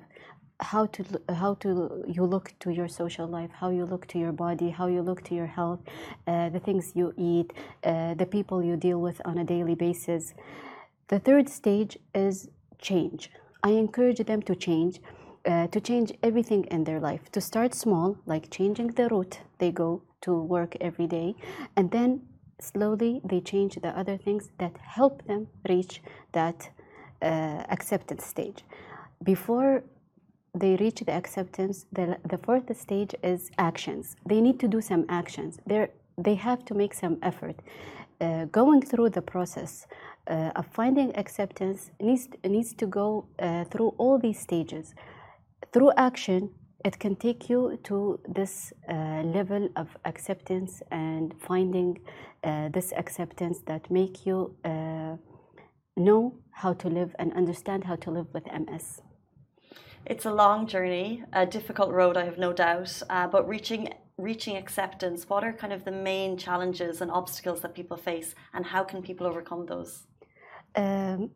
How 0.59 0.85
to 0.95 1.03
how 1.43 1.55
to 1.55 1.69
you 2.07 2.23
look 2.23 2.53
to 2.59 2.69
your 2.71 2.87
social 2.87 3.27
life, 3.27 3.51
how 3.61 3.69
you 3.77 3.85
look 3.85 4.07
to 4.13 4.17
your 4.17 4.31
body, 4.31 4.69
how 4.69 4.87
you 4.87 5.01
look 5.01 5.21
to 5.23 5.35
your 5.35 5.47
health, 5.47 5.81
uh, 6.27 6.47
the 6.49 6.61
things 6.67 6.93
you 6.95 7.13
eat, 7.17 7.51
uh, 7.83 8.13
the 8.13 8.25
people 8.25 8.63
you 8.63 8.77
deal 8.77 9.01
with 9.01 9.19
on 9.25 9.37
a 9.37 9.43
daily 9.43 9.75
basis. 9.75 10.33
The 11.09 11.19
third 11.19 11.49
stage 11.49 11.97
is 12.13 12.47
change. 12.79 13.31
I 13.63 13.71
encourage 13.71 14.19
them 14.19 14.41
to 14.43 14.55
change 14.55 15.01
uh, 15.45 15.67
to 15.67 15.79
change 15.79 16.13
everything 16.23 16.65
in 16.65 16.83
their 16.83 16.99
life. 16.99 17.31
To 17.31 17.41
start 17.41 17.73
small, 17.73 18.17
like 18.25 18.49
changing 18.49 18.87
the 18.87 19.07
route 19.09 19.39
they 19.59 19.71
go 19.71 20.01
to 20.21 20.41
work 20.41 20.75
every 20.81 21.07
day, 21.07 21.35
and 21.75 21.91
then 21.91 22.21
slowly 22.59 23.21
they 23.23 23.41
change 23.41 23.75
the 23.75 23.97
other 23.97 24.17
things 24.17 24.51
that 24.57 24.75
help 24.77 25.25
them 25.27 25.47
reach 25.69 26.01
that 26.31 26.69
uh, 27.21 27.25
acceptance 27.69 28.25
stage. 28.25 28.63
Before 29.23 29.83
they 30.53 30.75
reach 30.77 31.01
the 31.01 31.11
acceptance, 31.11 31.85
the, 31.91 32.17
the 32.25 32.37
fourth 32.37 32.75
stage 32.77 33.13
is 33.23 33.51
actions. 33.57 34.15
They 34.25 34.41
need 34.41 34.59
to 34.61 34.67
do 34.67 34.81
some 34.81 35.05
actions. 35.09 35.59
they 35.65 35.87
they 36.17 36.35
have 36.35 36.63
to 36.65 36.73
make 36.73 36.93
some 36.93 37.17
effort. 37.21 37.55
Uh, 38.21 38.45
going 38.45 38.81
through 38.81 39.09
the 39.09 39.21
process 39.21 39.85
uh, 40.27 40.51
of 40.55 40.65
finding 40.67 41.13
acceptance 41.17 41.91
needs, 41.99 42.29
needs 42.45 42.73
to 42.73 42.87
go 42.87 43.25
uh, 43.39 43.65
through 43.65 43.93
all 43.97 44.17
these 44.17 44.39
stages 44.39 44.95
through 45.75 45.91
action, 45.97 46.49
it 46.85 46.97
can 46.99 47.17
take 47.17 47.49
you 47.49 47.77
to 47.83 48.17
this 48.29 48.71
uh, 48.87 49.21
level 49.23 49.67
of 49.75 49.89
acceptance 50.05 50.81
and 50.89 51.33
finding 51.37 51.99
uh, 52.45 52.69
this 52.69 52.93
acceptance 52.95 53.59
that 53.67 53.91
make 53.91 54.25
you 54.25 54.55
uh, 54.63 55.17
know 55.97 56.33
how 56.51 56.71
to 56.71 56.87
live 56.87 57.13
and 57.19 57.33
understand 57.33 57.83
how 57.83 57.97
to 57.97 58.09
live 58.09 58.27
with 58.33 58.45
MS. 58.45 59.01
It's 60.05 60.23
a 60.23 60.33
long 60.33 60.65
journey, 60.65 61.23
a 61.33 61.45
difficult 61.45 61.91
road, 61.91 62.15
I 62.15 62.23
have 62.23 62.37
no 62.37 62.53
doubt. 62.53 63.03
Uh, 63.09 63.27
but 63.27 63.45
reaching 63.45 63.93
reaching 64.17 64.55
acceptance, 64.55 65.27
what 65.27 65.43
are 65.43 65.51
kind 65.51 65.73
of 65.73 65.83
the 65.83 65.91
main 65.91 66.37
challenges 66.37 67.01
and 67.01 67.11
obstacles 67.11 67.59
that 67.63 67.75
people 67.75 67.97
face, 67.97 68.33
and 68.53 68.65
how 68.65 68.81
can 68.85 69.01
people 69.01 69.27
overcome 69.27 69.65
those? 69.65 70.07
Um, 70.73 71.31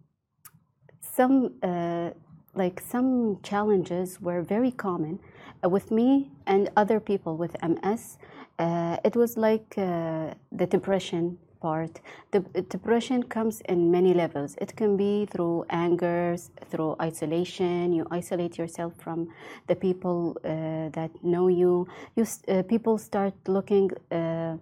some 1.02 1.56
uh, 1.62 2.12
like 2.54 2.80
some 2.80 3.40
challenges 3.44 4.20
were 4.22 4.42
very 4.42 4.72
common 4.72 5.20
uh, 5.64 5.70
with 5.70 5.92
me 5.92 6.32
and 6.46 6.70
other 6.76 7.00
people 7.00 7.38
with 7.38 7.56
MS. 7.62 8.18
Uh, 8.58 8.98
it 9.04 9.16
was 9.16 9.38
like 9.38 9.74
uh, 9.78 10.34
the 10.52 10.66
depression 10.66 11.38
part. 11.62 12.02
The 12.32 12.40
depression 12.70 13.24
comes 13.24 13.62
in 13.62 13.92
many 13.92 14.14
levels. 14.14 14.56
It 14.62 14.76
can 14.76 14.98
be 14.98 15.26
through 15.26 15.66
anger, 15.70 16.36
through 16.70 16.96
isolation. 17.02 17.94
You 17.94 18.08
isolate 18.12 18.58
yourself 18.58 18.94
from 18.98 19.30
the 19.68 19.76
people 19.76 20.38
uh, 20.44 20.90
that 20.98 21.12
know 21.24 21.48
you. 21.48 21.88
You 22.16 22.26
uh, 22.48 22.64
people 22.64 22.98
start 22.98 23.34
looking. 23.48 23.92
Uh, 24.12 24.58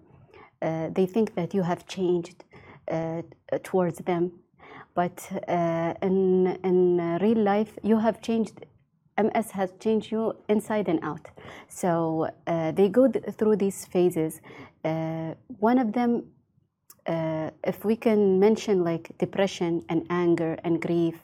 they 0.60 1.06
think 1.06 1.36
that 1.36 1.54
you 1.54 1.62
have 1.62 1.86
changed 1.86 2.44
towards 3.64 4.00
them 4.00 4.32
but 4.98 5.18
uh, 5.48 5.94
in, 6.02 6.58
in 6.64 7.18
real 7.22 7.38
life, 7.38 7.78
you 7.84 7.98
have 8.00 8.20
changed 8.20 8.66
MS 9.18 9.52
has 9.52 9.74
changed 9.80 10.12
you 10.12 10.36
inside 10.48 10.88
and 10.88 11.00
out. 11.04 11.26
So 11.68 12.30
uh, 12.46 12.72
they 12.72 12.90
go 12.90 13.08
th 13.08 13.24
through 13.38 13.58
these 13.66 13.80
phases. 13.94 14.42
Uh, 14.84 15.34
one 15.70 15.78
of 15.86 15.90
them, 15.98 16.12
uh, 17.14 17.50
if 17.72 17.78
we 17.90 17.96
can 17.96 18.40
mention 18.40 18.84
like 18.84 19.06
depression 19.18 19.72
and 19.90 20.00
anger 20.10 20.54
and 20.66 20.74
grief, 20.88 21.16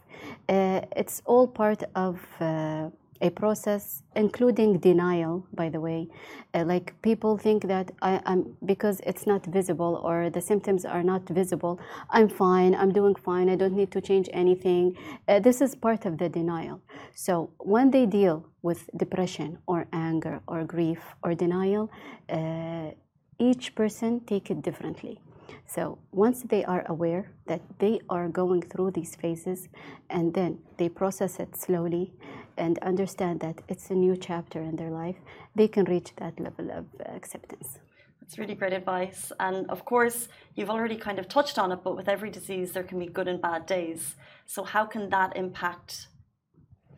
uh, 0.50 1.00
it's 1.02 1.22
all 1.26 1.48
part 1.48 1.82
of 2.08 2.16
uh, 2.40 2.90
a 3.24 3.30
process 3.30 4.04
including 4.16 4.78
denial 4.78 5.48
by 5.54 5.70
the 5.70 5.80
way. 5.80 6.08
Uh, 6.54 6.64
like 6.66 6.94
people 7.02 7.38
think 7.38 7.60
that 7.74 7.92
I, 8.02 8.22
am 8.26 8.56
because 8.66 9.00
it's 9.10 9.26
not 9.26 9.42
visible 9.46 10.02
or 10.04 10.30
the 10.30 10.42
symptoms 10.42 10.86
are 10.86 11.04
not 11.12 11.24
visible 11.42 11.80
i'm 12.10 12.30
fine 12.30 12.76
i'm 12.76 12.92
doing 12.92 13.16
fine 13.16 13.48
i 13.50 13.56
don't 13.56 13.78
need 13.82 13.92
to 13.92 14.02
change 14.02 14.28
anything. 14.34 14.84
Uh, 15.28 15.40
this 15.40 15.62
is 15.62 15.74
part 15.74 16.06
of 16.06 16.18
the 16.18 16.30
denial. 16.30 16.82
So 17.16 17.34
when 17.74 17.92
they 17.92 18.06
deal 18.06 18.46
with 18.62 18.90
depression 19.04 19.58
or 19.72 19.88
anger 19.94 20.42
or 20.48 20.64
grief 20.76 21.02
or 21.24 21.34
denial 21.34 21.90
uh, 22.30 22.92
each 23.40 23.76
person 23.76 24.20
take 24.32 24.52
it 24.52 24.62
differently. 24.62 25.20
So 25.66 25.98
once 26.12 26.44
they 26.44 26.64
are 26.66 26.84
aware 26.88 27.32
that 27.48 27.62
they 27.80 28.00
are 28.10 28.28
going 28.28 28.62
through 28.62 28.92
these 28.92 29.16
phases 29.16 29.70
and 30.10 30.34
then 30.34 30.60
they 30.78 30.90
process 30.90 31.40
it 31.40 31.56
slowly 31.56 32.14
and 32.58 32.80
understand 32.80 33.39
that 33.42 33.62
it's 33.68 33.89
a 33.89 33.94
new 33.94 34.16
chapter 34.16 34.60
in 34.62 34.76
their 34.76 34.89
life, 34.89 35.18
they 35.56 35.68
can 35.68 35.86
reach 35.86 36.12
that 36.18 36.39
level 36.39 36.72
of 36.72 36.86
acceptance. 37.06 37.80
That's 38.20 38.38
really 38.38 38.56
great 38.56 38.74
advice. 38.74 39.32
And 39.39 39.70
of 39.70 39.84
course, 39.84 40.30
you've 40.56 40.70
already 40.70 40.96
kind 40.96 41.20
of 41.20 41.28
touched 41.28 41.60
on 41.60 41.72
it, 41.72 41.80
but 41.84 41.96
with 41.96 42.08
every 42.08 42.30
disease, 42.30 42.72
there 42.72 42.84
can 42.84 42.98
be 43.00 43.08
good 43.08 43.28
and 43.28 43.42
bad 43.42 43.66
days. 43.66 44.16
So, 44.46 44.63
how 44.63 44.86
can 44.86 45.10
that 45.10 45.36
impact 45.36 46.08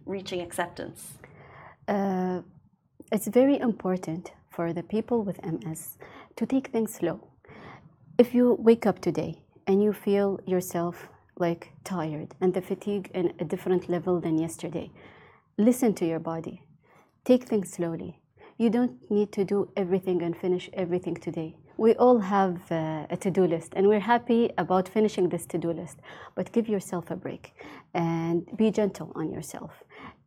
reaching 0.06 0.41
acceptance? 0.41 1.18
Uh, 1.88 2.41
it's 3.12 3.28
very 3.28 3.60
important 3.60 4.32
for 4.50 4.72
the 4.72 4.84
people 4.84 5.24
with 5.24 5.44
MS 5.44 5.98
to 6.36 6.46
take 6.46 6.68
things 6.68 6.94
slow. 6.94 7.28
If 8.18 8.34
you 8.34 8.56
wake 8.60 8.86
up 8.86 9.00
today 9.00 9.39
and 9.68 9.84
you 9.84 9.94
feel 9.94 10.39
yourself 10.46 11.10
like 11.38 11.72
tired 11.84 12.34
and 12.39 12.54
the 12.54 12.62
fatigue 12.62 13.10
in 13.13 13.34
a 13.39 13.44
different 13.44 13.89
level 13.89 14.20
than 14.20 14.38
yesterday, 14.38 14.91
Listen 15.58 15.94
to 15.94 16.06
your 16.06 16.20
body. 16.20 16.62
Take 17.24 17.46
things 17.46 17.72
slowly. 17.72 18.20
You 18.58 18.70
don't 18.70 19.10
need 19.10 19.32
to 19.32 19.46
do 19.46 19.72
everything 19.78 20.22
and 20.22 20.36
finish 20.36 20.70
everything 20.74 21.15
today. 21.15 21.56
We 21.78 21.94
all 21.96 22.20
have 22.20 22.70
uh, 22.70 23.08
a 23.10 23.15
to 23.22 23.32
do 23.32 23.48
list, 23.48 23.72
and 23.74 23.88
we're 23.88 24.02
happy 24.02 24.50
about 24.58 24.89
finishing 24.89 25.30
this 25.30 25.46
to 25.48 25.58
do 25.58 25.72
list. 25.72 26.00
But 26.36 26.52
give 26.52 26.68
yourself 26.68 27.10
a 27.10 27.15
break 27.15 27.54
and 27.94 28.46
be 28.58 28.70
gentle 28.70 29.13
on 29.15 29.32
yourself 29.32 29.72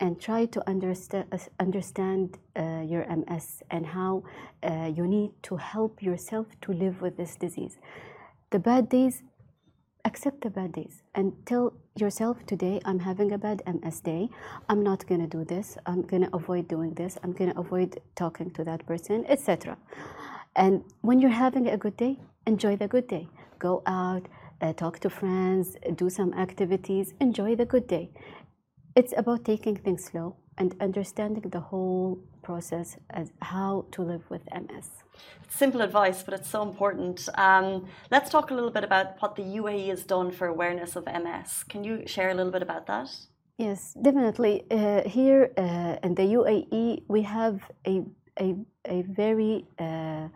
and 0.00 0.18
try 0.18 0.46
to 0.46 0.60
understa- 0.60 1.26
uh, 1.30 1.38
understand 1.60 2.38
uh, 2.56 2.82
your 2.86 3.04
MS 3.06 3.62
and 3.70 3.84
how 3.84 4.22
uh, 4.62 4.90
you 4.94 5.06
need 5.06 5.32
to 5.42 5.56
help 5.56 6.02
yourself 6.02 6.46
to 6.62 6.72
live 6.72 7.02
with 7.02 7.18
this 7.18 7.36
disease. 7.36 7.76
The 8.48 8.58
bad 8.58 8.88
days 8.88 9.22
accept 10.08 10.38
the 10.44 10.50
bad 10.58 10.70
days 10.72 11.02
and 11.14 11.26
tell 11.50 11.64
yourself 12.02 12.36
today 12.52 12.74
i'm 12.88 13.00
having 13.10 13.30
a 13.36 13.38
bad 13.46 13.58
ms 13.78 14.00
day. 14.10 14.22
I'm 14.70 14.82
not 14.90 15.00
going 15.08 15.22
to 15.26 15.30
do 15.38 15.42
this. 15.54 15.68
I'm 15.90 16.02
going 16.10 16.24
to 16.26 16.30
avoid 16.40 16.64
doing 16.74 16.92
this. 17.00 17.12
I'm 17.22 17.32
going 17.38 17.50
to 17.52 17.58
avoid 17.64 17.90
talking 18.22 18.50
to 18.56 18.64
that 18.68 18.80
person 18.90 19.18
etc 19.34 19.76
and 20.64 20.74
when 21.08 21.20
you're 21.20 21.38
having 21.46 21.66
a 21.76 21.78
good 21.84 21.96
day 22.04 22.14
enjoy 22.52 22.74
the 22.82 22.88
good 22.94 23.08
day. 23.16 23.24
Go 23.58 23.82
out 23.86 24.24
uh, 24.60 24.72
talk 24.82 24.94
to 25.04 25.10
friends 25.20 25.76
do 26.02 26.08
some 26.18 26.30
activities 26.46 27.06
enjoy 27.26 27.50
the 27.62 27.68
good 27.74 27.86
day. 27.96 28.06
It's 29.00 29.14
about 29.22 29.44
taking 29.52 29.76
things 29.76 30.04
slow 30.10 30.28
and 30.60 30.74
understanding 30.80 31.46
the 31.56 31.60
whole 31.70 32.18
process 32.50 32.88
as 33.20 33.26
how 33.52 33.72
to 33.94 34.00
live 34.10 34.24
with 34.32 34.42
ms 34.66 34.88
simple 35.48 35.80
advice, 35.80 36.22
but 36.22 36.34
it's 36.34 36.50
so 36.56 36.62
important. 36.62 37.28
Um, 37.34 37.86
let's 38.10 38.30
talk 38.30 38.50
a 38.50 38.54
little 38.54 38.70
bit 38.70 38.84
about 38.84 39.20
what 39.20 39.36
the 39.36 39.42
UAE 39.42 39.88
has 39.88 40.04
done 40.04 40.30
for 40.30 40.46
awareness 40.46 40.96
of 40.96 41.04
MS. 41.06 41.64
Can 41.68 41.84
you 41.84 41.94
share 42.06 42.30
a 42.30 42.34
little 42.34 42.52
bit 42.52 42.62
about 42.62 42.86
that? 42.86 43.08
Yes, 43.56 43.94
definitely. 44.00 44.64
Uh, 44.70 45.02
here 45.08 45.50
uh, 45.56 45.96
in 46.06 46.14
the 46.14 46.26
UAE, 46.38 47.02
we 47.08 47.22
have 47.22 47.56
a, 47.86 48.04
a, 48.40 48.56
a 48.84 49.02
very 49.02 49.66
uh, 49.78 50.28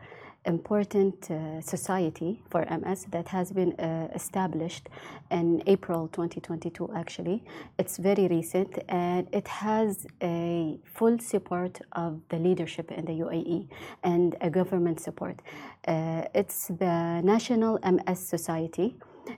important 0.44 1.30
uh, 1.30 1.60
society 1.60 2.42
for 2.50 2.64
MS 2.64 3.06
that 3.10 3.28
has 3.28 3.52
been 3.52 3.72
uh, 3.74 4.08
established 4.14 4.88
in 5.30 5.62
April 5.66 6.08
2022 6.08 6.90
actually. 6.94 7.44
It's 7.78 7.96
very 7.98 8.26
recent 8.28 8.78
and 8.88 9.28
it 9.32 9.46
has 9.48 10.06
a 10.22 10.78
full 10.84 11.18
support 11.18 11.80
of 11.92 12.20
the 12.28 12.38
leadership 12.38 12.90
in 12.90 13.04
the 13.04 13.12
UAE 13.12 13.68
and 14.02 14.36
a 14.40 14.50
government 14.50 15.00
support. 15.00 15.40
Uh, 15.86 16.22
it's 16.34 16.68
the 16.68 17.20
National 17.22 17.78
MS 17.84 18.18
Society 18.18 18.96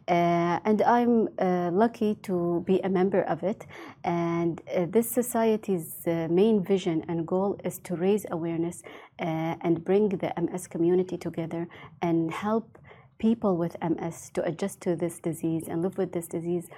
and 0.08 0.82
I'm 0.82 1.28
uh, 1.38 1.70
lucky 1.72 2.16
to 2.22 2.62
be 2.66 2.80
a 2.80 2.88
member 2.88 3.22
of 3.22 3.42
it. 3.42 3.66
And 4.04 4.60
uh, 4.74 4.86
this 4.88 5.10
society's 5.10 6.06
uh, 6.06 6.28
main 6.30 6.64
vision 6.64 7.04
and 7.08 7.26
goal 7.26 7.58
is 7.64 7.78
to 7.80 7.96
raise 7.96 8.26
awareness 8.30 8.82
uh, 9.20 9.56
and 9.60 9.84
bring 9.84 10.08
the 10.08 10.32
MS 10.40 10.66
community 10.66 11.16
together 11.16 11.68
and 12.02 12.32
help 12.32 12.78
people 13.18 13.56
with 13.56 13.76
MS 13.80 14.30
to 14.34 14.44
adjust 14.44 14.80
to 14.82 14.96
this 14.96 15.18
disease 15.18 15.68
and 15.68 15.82
live 15.82 15.96
with 15.96 16.12
this 16.12 16.28
disease 16.28 16.68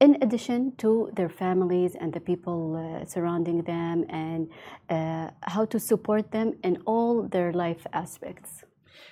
in 0.00 0.18
addition 0.22 0.72
to 0.76 1.10
their 1.14 1.28
families 1.28 1.94
and 1.94 2.12
the 2.12 2.20
people 2.20 2.76
uh, 2.76 3.04
surrounding 3.04 3.62
them 3.62 4.04
and 4.08 4.50
uh, 4.90 5.30
how 5.42 5.64
to 5.64 5.78
support 5.78 6.30
them 6.32 6.54
in 6.62 6.82
all 6.84 7.22
their 7.22 7.52
life 7.52 7.86
aspects. 7.92 8.63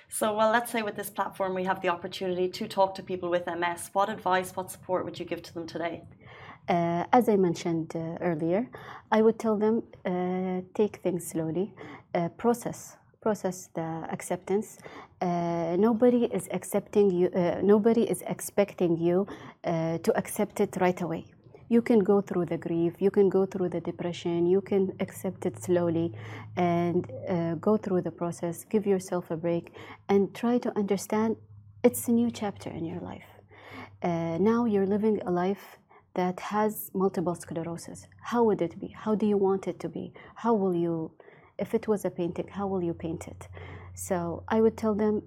So, 0.09 0.35
well, 0.35 0.51
let's 0.51 0.71
say 0.71 0.81
with 0.81 0.95
this 0.95 1.09
platform 1.09 1.53
we 1.53 1.63
have 1.63 1.81
the 1.81 1.89
opportunity 1.89 2.47
to 2.49 2.67
talk 2.67 2.95
to 2.95 3.03
people 3.03 3.29
with 3.29 3.45
MS. 3.47 3.89
What 3.93 4.09
advice, 4.09 4.55
what 4.55 4.71
support 4.71 5.05
would 5.05 5.19
you 5.19 5.25
give 5.25 5.41
to 5.43 5.53
them 5.53 5.65
today? 5.67 6.03
Uh, 6.69 7.03
as 7.11 7.27
I 7.27 7.35
mentioned 7.35 7.93
uh, 7.95 8.17
earlier, 8.21 8.69
I 9.11 9.21
would 9.21 9.37
tell 9.37 9.57
them 9.57 9.83
uh, 10.05 10.61
take 10.73 10.97
things 10.97 11.27
slowly, 11.27 11.73
uh, 12.15 12.29
process 12.29 12.97
process 13.21 13.69
the 13.73 14.05
acceptance. 14.11 14.79
Uh, 15.21 15.77
nobody 15.79 16.25
is 16.25 16.49
accepting 16.51 17.09
you. 17.09 17.29
Uh, 17.29 17.61
nobody 17.63 18.03
is 18.03 18.21
expecting 18.27 18.97
you 18.97 19.25
to 19.63 20.11
accept 20.17 20.59
it 20.59 20.75
right 20.81 21.01
away 21.01 21.23
you 21.73 21.81
can 21.81 21.99
go 21.99 22.21
through 22.21 22.45
the 22.53 22.59
grief, 22.67 22.93
you 23.05 23.11
can 23.17 23.27
go 23.37 23.43
through 23.51 23.69
the 23.75 23.81
depression, 23.81 24.45
you 24.45 24.61
can 24.61 24.83
accept 25.05 25.45
it 25.49 25.55
slowly 25.67 26.07
and 26.55 27.11
uh, 27.27 27.55
go 27.55 27.73
through 27.83 28.01
the 28.07 28.15
process, 28.21 28.63
give 28.73 28.85
yourself 28.93 29.31
a 29.31 29.37
break, 29.45 29.65
and 30.07 30.21
try 30.41 30.55
to 30.65 30.69
understand 30.81 31.35
it's 31.83 32.07
a 32.07 32.11
new 32.11 32.29
chapter 32.41 32.69
in 32.69 32.85
your 32.85 33.01
life. 33.11 33.29
Uh, 34.03 34.37
now 34.51 34.65
you're 34.65 34.91
living 34.95 35.19
a 35.25 35.31
life 35.31 35.65
that 36.13 36.39
has 36.39 36.91
multiple 36.93 37.35
sclerosis. 37.35 37.99
How 38.21 38.43
would 38.43 38.61
it 38.61 38.79
be? 38.79 38.89
How 39.03 39.15
do 39.15 39.25
you 39.25 39.37
want 39.37 39.67
it 39.67 39.79
to 39.79 39.89
be? 39.89 40.13
How 40.35 40.53
will 40.53 40.75
you, 40.75 41.11
if 41.57 41.73
it 41.73 41.87
was 41.87 42.05
a 42.05 42.11
painting, 42.11 42.47
how 42.49 42.67
will 42.67 42.83
you 42.83 42.93
paint 42.93 43.27
it? 43.27 43.47
So 43.95 44.43
I 44.47 44.61
would 44.61 44.77
tell 44.77 44.93
them 44.93 45.23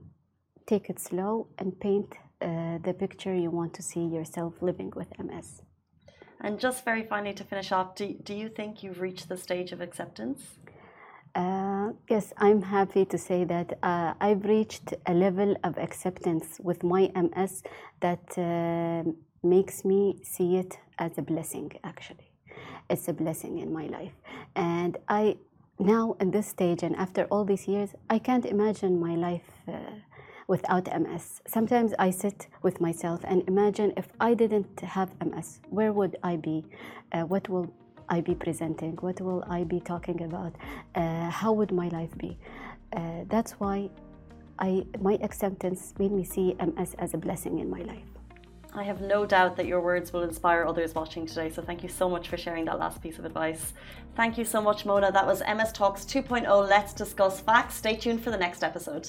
take 0.67 0.89
it 0.91 1.01
slow 1.01 1.49
and 1.59 1.69
paint 1.81 2.15
uh, 2.41 2.79
the 2.87 2.95
picture 2.95 3.35
you 3.35 3.51
want 3.51 3.75
to 3.75 3.83
see 3.83 4.05
yourself 4.07 4.55
living 4.61 4.93
with 4.95 5.09
MS. 5.19 5.66
And 6.41 6.61
just 6.61 6.85
very 6.85 7.05
finally 7.05 7.35
to 7.35 7.45
finish 7.45 7.73
off, 7.73 7.95
do, 7.95 8.15
do 8.23 8.35
you 8.35 8.49
think 8.49 8.83
you've 8.83 9.01
reached 9.01 9.29
the 9.29 9.37
stage 9.37 9.73
of 9.73 9.81
acceptance? 9.81 10.43
Uh, 11.35 11.93
yes, 12.09 12.33
I'm 12.39 12.63
happy 12.63 13.05
to 13.05 13.19
say 13.19 13.45
that 13.45 13.79
uh, 13.83 14.15
I've 14.21 14.45
reached 14.47 14.95
a 15.05 15.13
level 15.13 15.55
of 15.65 15.77
acceptance 15.77 16.59
with 16.63 16.83
my 16.83 17.11
MS 17.15 17.63
that 18.01 18.39
uh, 18.39 19.11
makes 19.43 19.85
me 19.85 20.19
see 20.23 20.57
it 20.57 20.79
as 20.99 21.19
a 21.19 21.23
blessing, 21.23 21.73
actually. 21.85 22.31
It's 22.89 23.09
a 23.09 23.13
blessing 23.13 23.59
in 23.59 23.71
my 23.73 23.87
life. 23.87 24.15
And 24.55 24.97
I, 25.09 25.37
now 25.79 26.17
in 26.21 26.31
this 26.31 26.49
stage 26.49 26.83
and 26.83 26.97
after 26.97 27.25
all 27.25 27.45
these 27.45 27.69
years, 27.69 27.91
I 28.09 28.19
can't 28.19 28.47
imagine 28.47 28.99
my 28.99 29.15
life 29.15 29.51
uh, 29.69 29.73
without 30.47 30.87
MS. 30.87 31.43
Sometimes 31.47 31.93
I 31.99 32.11
sit 32.11 32.49
with 32.63 32.81
myself 32.81 33.21
and 33.25 33.43
imagine 33.49 33.93
if 33.97 34.09
I 34.21 34.35
didn't 34.35 34.81
have 34.81 35.11
MS, 35.25 35.61
where 35.71 35.93
would 35.93 36.17
I 36.23 36.37
be? 36.37 36.65
Uh, 37.13 37.23
what 37.23 37.49
will 37.49 37.73
I 38.09 38.21
be 38.21 38.35
presenting? 38.35 38.97
What 38.97 39.21
will 39.21 39.45
I 39.49 39.65
be 39.65 39.81
talking 39.81 40.23
about? 40.23 40.55
Uh, 40.95 41.31
how 41.31 41.53
would 41.53 41.73
my 41.73 41.89
life 41.89 42.17
be? 42.17 42.39
Uh, 42.97 43.25
that's 43.29 43.53
why 43.53 43.91
I, 44.59 44.87
my 45.01 45.19
acceptance 45.23 45.95
made 45.99 46.13
me 46.13 46.25
see 46.25 46.55
MS 46.55 46.95
as 46.99 47.15
a 47.15 47.19
blessing 47.19 47.59
in 47.59 47.69
my 47.69 47.81
life. 47.81 48.09
I 48.75 48.85
have 48.85 49.01
no 49.01 49.25
doubt 49.25 49.57
that 49.57 49.67
your 49.67 49.81
words 49.81 50.13
will 50.13 50.23
inspire 50.23 50.67
others 50.67 50.95
watching 50.95 51.27
today. 51.27 51.51
So 51.51 51.63
thank 51.63 51.83
you 51.83 51.89
so 51.89 52.11
much 52.11 52.29
for 52.29 52.37
sharing 52.37 52.67
that 52.67 52.79
last 52.79 53.01
piece 53.01 53.19
of 53.19 53.25
advice. 53.25 53.73
Thank 54.15 54.37
you 54.37 54.45
so 54.45 54.61
much, 54.61 54.85
Mona. 54.85 55.11
That 55.11 55.27
was 55.27 55.41
MS 55.41 55.73
Talks 55.73 56.05
2.0. 56.05 56.69
Let's 56.69 56.93
discuss 56.93 57.41
facts. 57.41 57.77
Stay 57.77 57.97
tuned 57.97 58.23
for 58.23 58.31
the 58.31 58.37
next 58.37 58.63
episode. 58.63 59.09